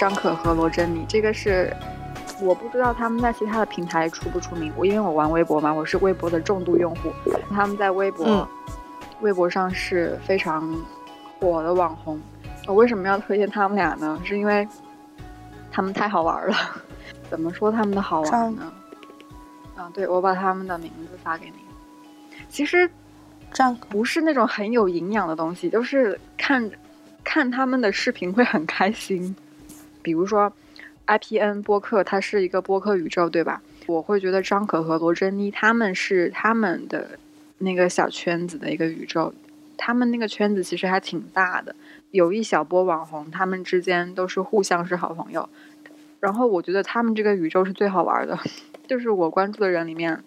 [0.01, 1.70] 张可和罗珍妮，这个是
[2.40, 7.12] 我不知道他们在其他的平台出不出名，我因为我玩微博嘛，我是微博的重度用户，
[7.51, 8.48] 他们在微博、嗯
[9.20, 10.74] 微博上是非常
[11.38, 12.18] 火的网红。
[12.66, 14.18] 我为什么要推荐他们俩呢？
[14.24, 14.66] 是因为
[15.70, 16.57] 他们太好玩了。
[17.28, 18.72] 怎么说他们的好玩呢？
[19.76, 21.57] 啊，对，我把他们的名字发给你。
[22.48, 22.90] 其实
[23.53, 26.70] 这样不是那种很有营养的东西，就是看
[27.22, 29.36] 看他们的视频会很开心。
[30.03, 30.53] 比如说
[31.07, 33.62] IPN 播客，它是一个播客宇宙，对吧？
[33.86, 37.18] 我会觉得张可和罗珍妮他们是他们的
[37.59, 39.34] 那个小圈子的一个宇宙，
[39.76, 41.74] 他们那个圈子其实还挺大的，
[42.11, 45.48] 有一小波网红，他们之间都是互相是好朋友。
[46.20, 48.38] 然后我觉得他们这个宇宙是最好玩的，
[48.86, 50.22] 就是我关注的人里面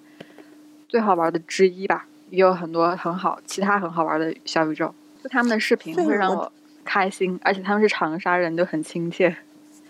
[0.89, 2.07] 最好玩的之一吧。
[2.29, 6.51] 也有很多很好，其他很好玩的小宇宙，就他们的视频会让我
[6.83, 9.37] 开心，而且他们是长沙人，就很亲切。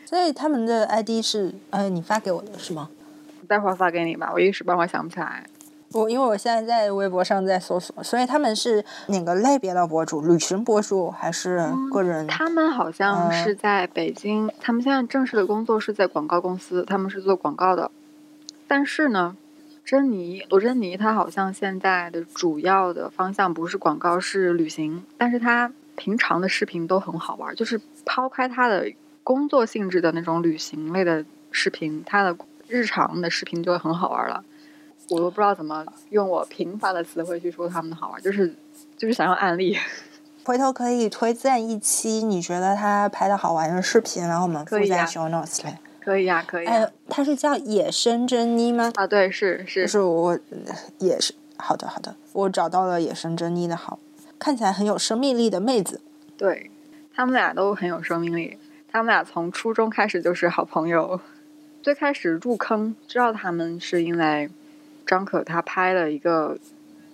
[0.06, 2.90] 所以他们的 ID 是呃你发给我的是吗？
[3.48, 5.46] 待会儿发给你吧，我一时半会儿想不起来。
[5.92, 10.22] 我因为我现在在微博上在搜索，所以他们是哪个类别的博主？
[10.22, 12.26] 旅行博主还是个人？
[12.26, 17.92] 他们好像嗯是在北京，他们现在正式的工作是在广告公司，他们是做广告的。
[18.68, 19.38] 但是呢，
[19.86, 25.04] 珍妮罗珍妮她好像现在的主要的方向不是广告，是旅行。
[25.16, 28.92] 但是她平常的视频都很好玩，就是抛开她的
[29.24, 32.36] 工作性质的那种旅行类的视频，它的
[32.68, 34.44] 日常的视频就会很好玩了。
[35.10, 38.56] 我都不知道怎么用我贫乏的词汇去说他们的好玩，就是
[38.98, 39.78] 就是想要案例。
[40.46, 45.74] 回头可以推荐一期你觉得他拍的好玩的视频，然后我们附在可以呀 show notes 里。
[46.02, 48.92] 可以呀、可以呀、哎，他是叫野生珍妮吗？
[48.96, 54.00] 啊，对，是是就是我呃也是好的好的，我找到了野生珍妮的好，
[54.38, 56.02] 看起来很有生命力的妹子。
[56.36, 56.70] 对，
[57.14, 58.58] 他们俩都很有生命力。
[58.94, 61.20] 他们俩从初中开始就是好朋友。
[61.82, 64.52] 最开始入坑知道他们是因为
[65.04, 66.60] 张可他拍了一个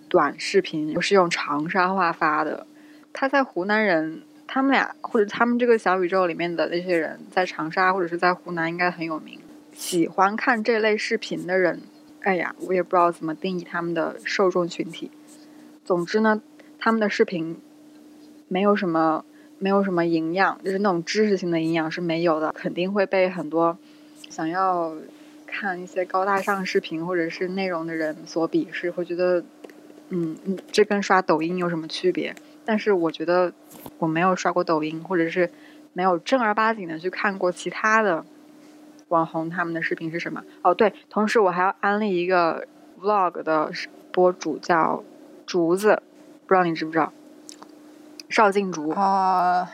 [0.09, 2.67] 短视频，是用长沙话发的。
[3.13, 9.39] 他在湖南人，他们俩或者他们这个小宇宙里面的那些人，在长沙或者是在湖南应该很有名。
[9.71, 11.81] 喜欢看这类视频的人，
[12.23, 15.09] 哎呀，我也不知道怎么定义他们的受众群体。
[15.85, 16.41] 总之呢，
[16.77, 17.57] 他们的视频
[18.49, 19.23] 没有什么
[19.59, 23.77] 没有什么营养，就是那种知识性的营养是没有的，肯定会被很多
[24.29, 24.95] 想要
[25.45, 29.43] 看一些高大上视频或者是内容的人所鄙视，会觉得，
[30.09, 32.33] 嗯嗯，这跟刷抖音有什么区别？
[32.65, 33.51] 但是我觉得
[33.97, 35.49] 我没有刷过抖音，或者是
[35.93, 38.23] 没有正儿八经的去看过其他的
[39.07, 40.43] 网红他们的视频是什么。
[40.61, 42.67] 哦，对，同时我还要安利一个
[43.01, 43.71] vlog 的
[44.11, 45.03] 博主叫
[45.47, 46.01] 竹子，
[46.45, 47.11] 不知道你知不知道？
[48.29, 49.69] 邵静竹，啊、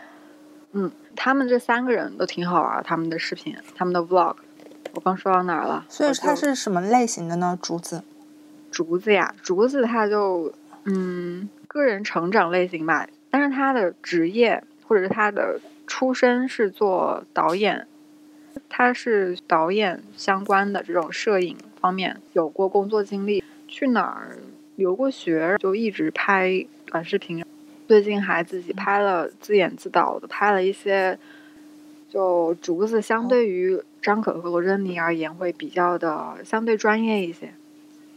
[0.71, 4.35] 嗯，他们这三个人都挺好玩儿，他们的视频，他们的 vlog。
[4.93, 5.85] 我刚说到哪儿了？
[5.89, 7.59] 所以我就它是什么类型的呢？
[7.61, 8.03] 竹子
[8.71, 10.53] 竹子呀，竹子他就
[10.85, 17.87] 嗯个人成长类型吧，但是他的职业或者是他的出身是做导演，
[18.69, 24.37] 他是导演相关的这种摄影方面有过工作经历，去哪儿
[24.77, 27.45] 留过学，就一直拍短视频，
[27.87, 31.17] 最近还自己拍了自演自导的，拍了一些。
[32.07, 37.53] 就竹子相对于张可和罗振妮而言，会比较的相对专业一些。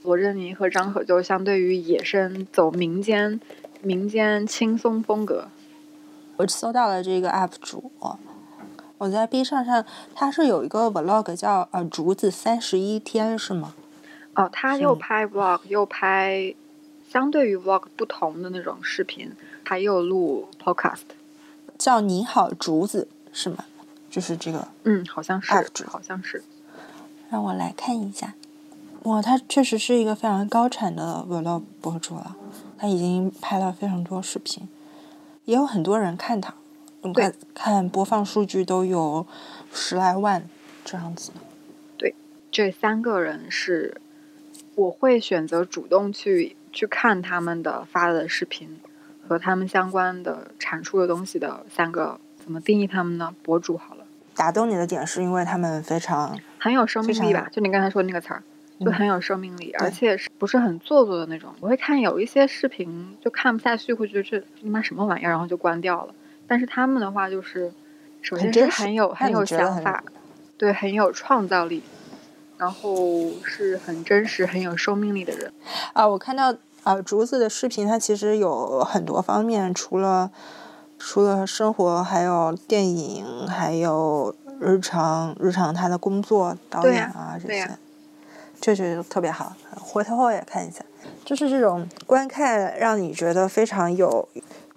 [0.04, 3.40] 罗振妮和张可就相对于野生走民间
[3.82, 5.48] 民间轻松风格。
[6.36, 7.90] 我搜到了这个 UP 主，
[8.98, 13.74] 我在 B 站上，他是有一个 vlog 叫呃竹子三十一天是吗？
[14.34, 16.54] 哦，他又拍 vlog，又拍
[17.10, 19.32] 相对于 vlog 不同的那种视频，
[19.64, 21.00] 还有录 podcast。
[21.78, 23.64] 叫你好竹子是吗？
[24.10, 25.54] 就是这个，嗯，好像是
[25.86, 26.42] 好像是。
[27.30, 28.34] 让我来看一下。
[29.04, 32.36] 哇，他确实是一个非常高产的 vlog 博主了，
[32.76, 34.68] 他已经拍了非常多视频，
[35.46, 36.52] 也有很多人看他，
[37.00, 39.26] 我对看看播放数据都有
[39.72, 40.46] 十来万
[40.84, 41.30] 这样子。
[41.96, 42.14] 对
[42.50, 44.00] 这三个人是
[44.74, 48.78] 我会选择主动去去看他们的发的视频
[49.26, 53.34] 和他们相关的产出的东西的三个，怎么定义他们呢？
[53.42, 54.04] 博主好了，
[54.34, 57.48] 打动你的点是因为他们非常很有生命力吧？
[57.50, 58.42] 就你刚才说的那个词儿，
[58.80, 61.54] 就嗯很有生命力，而且是不是很做作的那种？
[61.60, 66.14] 我会看有一些视频就看不下去，会觉得这你妈什么玩意儿，然后就关掉了。
[66.46, 67.70] 但是他们的话就是，
[68.22, 70.02] 首先是很有很有想法，
[70.56, 71.82] 对，很有创造力，
[72.58, 75.52] 然后是很真实、很有生命力的人。
[75.92, 80.30] 啊，我看到啊竹子的视频，它其实有很多方面，除了
[80.98, 87.78] 除了生活，还有电影，还有日常日常他的工作导演啊这些，
[88.60, 90.84] 这就特别好，回头我也看一下。
[91.24, 94.28] 就是这种观看让你觉得非常有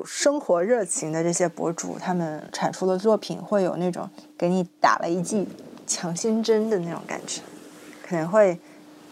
[0.06, 4.08] 生活热情的这些博主，他们产出的作品会有那种
[4.38, 5.48] 给你打了一剂
[5.88, 7.42] 强心针的那种感觉，
[8.12, 8.60] 可能会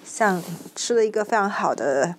[0.03, 0.43] 像
[0.75, 2.13] 吃了一个非常好的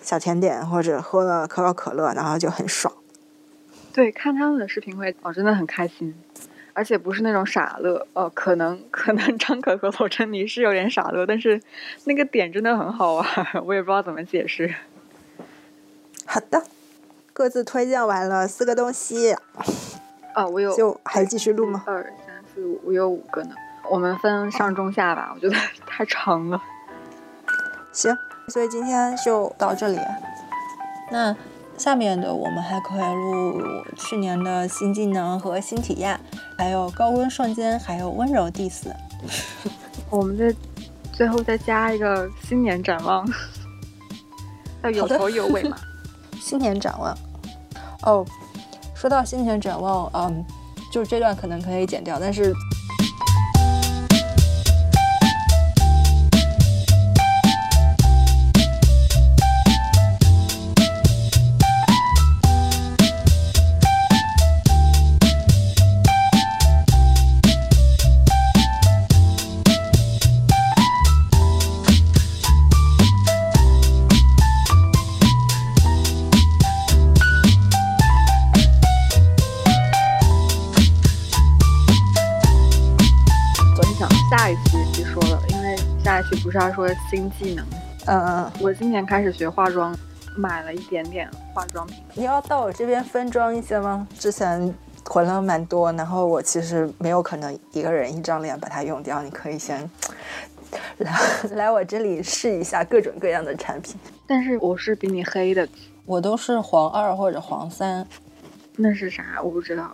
[0.00, 2.90] 小甜点，或者喝了可口可乐，然后就很爽。
[3.92, 6.14] 对，看他们的视频会哦，真的很开心，
[6.72, 11.60] 而且不是那种傻乐哦，可能 可能张可和罗振妮是有点傻乐，但是
[12.04, 13.26] 那个点真的很好玩，
[13.66, 14.74] 我也不知道怎么解释。
[16.24, 16.64] 好的，
[17.34, 19.36] 各自推荐完了四个东西，
[20.34, 21.84] 哦，我有就还继续录吗？
[21.86, 23.54] 二三四五，我有五个呢。
[23.90, 25.56] 我们分上中下吧，我觉得
[25.86, 26.60] 太长了。
[27.92, 28.16] 行，
[28.48, 29.98] 所以今天就到这里。
[31.10, 31.34] 那
[31.76, 36.18] 下面的我们还可以录去年的新技能和新体验，
[36.56, 38.86] 还有高温瞬间，还有温柔 diss。
[40.10, 40.54] 我们再
[41.12, 43.28] 最后再加一个新年展望，
[44.82, 45.76] 要有头有尾嘛。
[46.40, 47.16] 新年展望。
[48.02, 48.24] 哦，
[48.94, 50.44] 说到新年展望，嗯，
[50.92, 52.52] 就是这段可能可以剪掉，但是
[86.54, 87.66] 是要说新技能。
[88.06, 89.96] 嗯嗯，我今年开始学化妆，
[90.36, 91.96] 买了一点点化妆品。
[92.14, 94.06] 你要到我这边分装一些吗？
[94.16, 94.72] 之前
[95.04, 99.90] 囤了蛮多，然后我其实没有可能一个人一张脸把它用掉，你可以先
[100.98, 101.12] 来
[101.50, 103.96] 来我这里试一下各种各样的产品。
[104.24, 105.68] 但是我是比你黑的，
[106.06, 108.06] 我都是黄二或者黄三，
[108.76, 109.40] 那是啥？
[109.42, 109.90] 我不知道。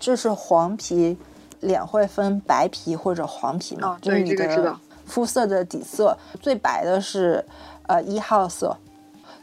[0.00, 1.16] 就是黄皮
[1.60, 4.80] 脸会分白皮或者黄皮嘛，哦对就是你的这个知道
[5.12, 7.44] 肤色的底色，最白的是
[7.86, 8.74] 呃一号色，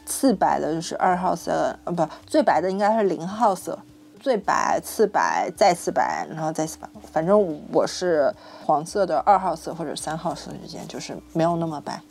[0.04, 3.78] 次白的就是二号色，呃不，最白的应该是零号色，
[4.18, 7.38] 最白、次白、再次白，然后再次白，反正
[7.72, 8.34] 我是
[8.66, 12.02] 黄色的二号色或者三号色之间，就是没有那么白。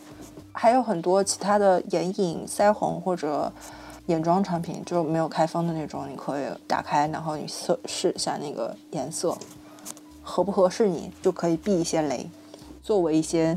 [0.53, 3.51] 还有很多其他的眼影、腮红或者
[4.05, 9.37] 眼妆产品就没有开封的那种，你可以打开，然后你测试一下那个颜色
[10.23, 12.29] 合不合适你，就可以避一些雷。
[12.89, 13.55] 作为一些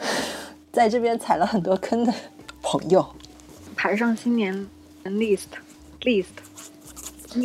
[0.72, 2.14] 在这边踩了很多坑的
[2.62, 3.06] 朋友，
[3.76, 4.66] 排上新年
[5.04, 5.48] list
[6.00, 6.24] list，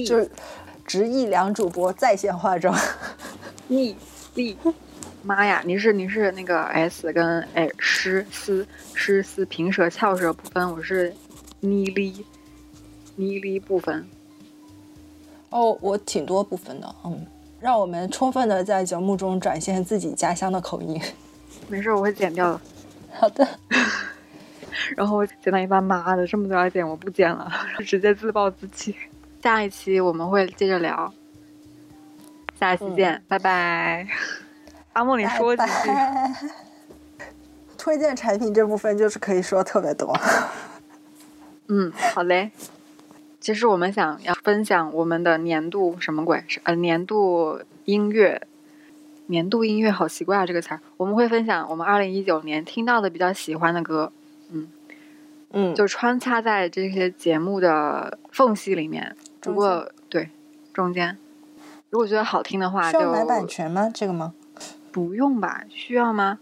[0.08, 0.32] 就是
[0.86, 2.74] 直译两主播在线化妆。
[3.68, 3.94] 逆
[4.36, 4.56] 力。
[5.22, 11.14] 妈呀，你是你是那个 S 跟哎诗丝诗丝平舌翘舌不分，我是
[11.60, 12.26] 妮哩
[13.18, 14.08] 妮哩不分。
[15.50, 17.28] 哦，我挺多部分的，嗯，
[17.60, 21.02] 让我们充分的在节目中展现自己家乡的口音。
[21.68, 22.62] 没事，我会剪掉的。
[23.12, 23.48] 好的，
[24.96, 27.52] 然后我剪到一半，妈的，这么多要剪，我不剪了，
[27.86, 28.96] 直接自暴自弃。
[29.44, 31.14] 下一期我们会接着聊，
[32.60, 34.08] 下一期见，拜拜。
[34.94, 36.50] 阿莫，你说几句。
[37.78, 40.14] 推荐产品这部分就是可以说特别多。
[41.70, 42.52] 嗯，好嘞。
[43.40, 46.44] 其实我们想要分享我们的年度什么鬼？
[46.48, 48.42] 是呃年度音乐，
[49.28, 50.82] 年度音乐好奇怪啊这个词儿。
[50.98, 54.12] 我们会分享我们二零一九年听到的比较喜欢的歌，
[54.52, 54.68] 嗯
[55.52, 59.16] 嗯，就穿插在这些节目的缝隙里面。
[59.44, 60.30] 如果对
[60.74, 61.18] 中间，
[61.90, 63.90] 如果觉得好听的话，就需要买版权吗？
[63.94, 64.34] 这个吗？
[64.92, 65.64] 不用吧？
[65.70, 66.40] 需要吗？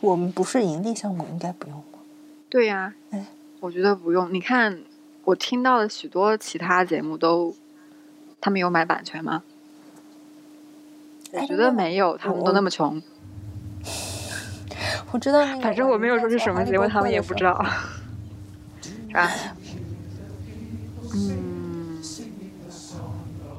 [0.00, 2.00] 我们不是盈利项目，应该不用吧？
[2.48, 3.26] 对呀、哎
[3.60, 4.30] 我觉得不用。
[4.34, 4.82] 你看，
[5.24, 7.54] 我听到的许多其他节目都，
[8.40, 9.42] 他们有买版权吗？
[11.32, 13.02] 我觉得没有，他们都那么穷。
[15.10, 17.44] 我知道那个，反正我没有说是什么节目，他们也不知。
[17.44, 17.64] 道，
[19.08, 19.30] 是吧？
[21.14, 22.02] 嗯，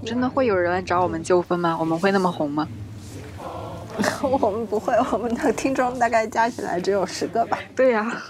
[0.06, 1.76] 真的会有人来找我们纠纷吗？
[1.80, 2.68] 我们会那么红吗？
[4.22, 7.58] 我们不会，我们的听众大概加起来只有十个吧。
[7.76, 8.22] 对呀、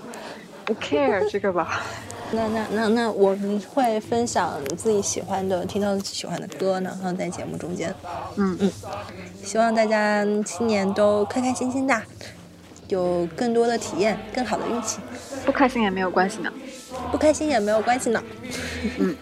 [0.63, 1.81] 不 care 这个吧。
[2.32, 7.93] 那那那那我们会分享自己喜欢的、听到喜欢的歌，然后在节目中间，
[8.36, 8.71] 嗯嗯，
[9.43, 12.01] 希望大家新年都开开心心的，
[12.89, 14.99] 有更多的体验，更好的运气。
[15.45, 16.51] 不开心也没有关系呢。
[17.11, 18.21] 不开心也没有关系呢。
[18.97, 19.15] 嗯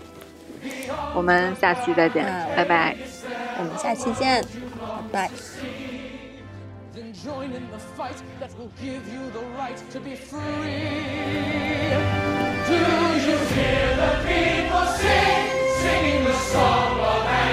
[1.15, 2.95] 我们下期再见，嗯拜拜。
[3.59, 4.43] 我们下期见，
[5.11, 5.31] 拜拜。
[6.95, 12.22] Then join in the fight that will give you the right to be free.
[12.73, 15.41] do you hear the people sing,
[15.81, 17.52] singing the song oh, of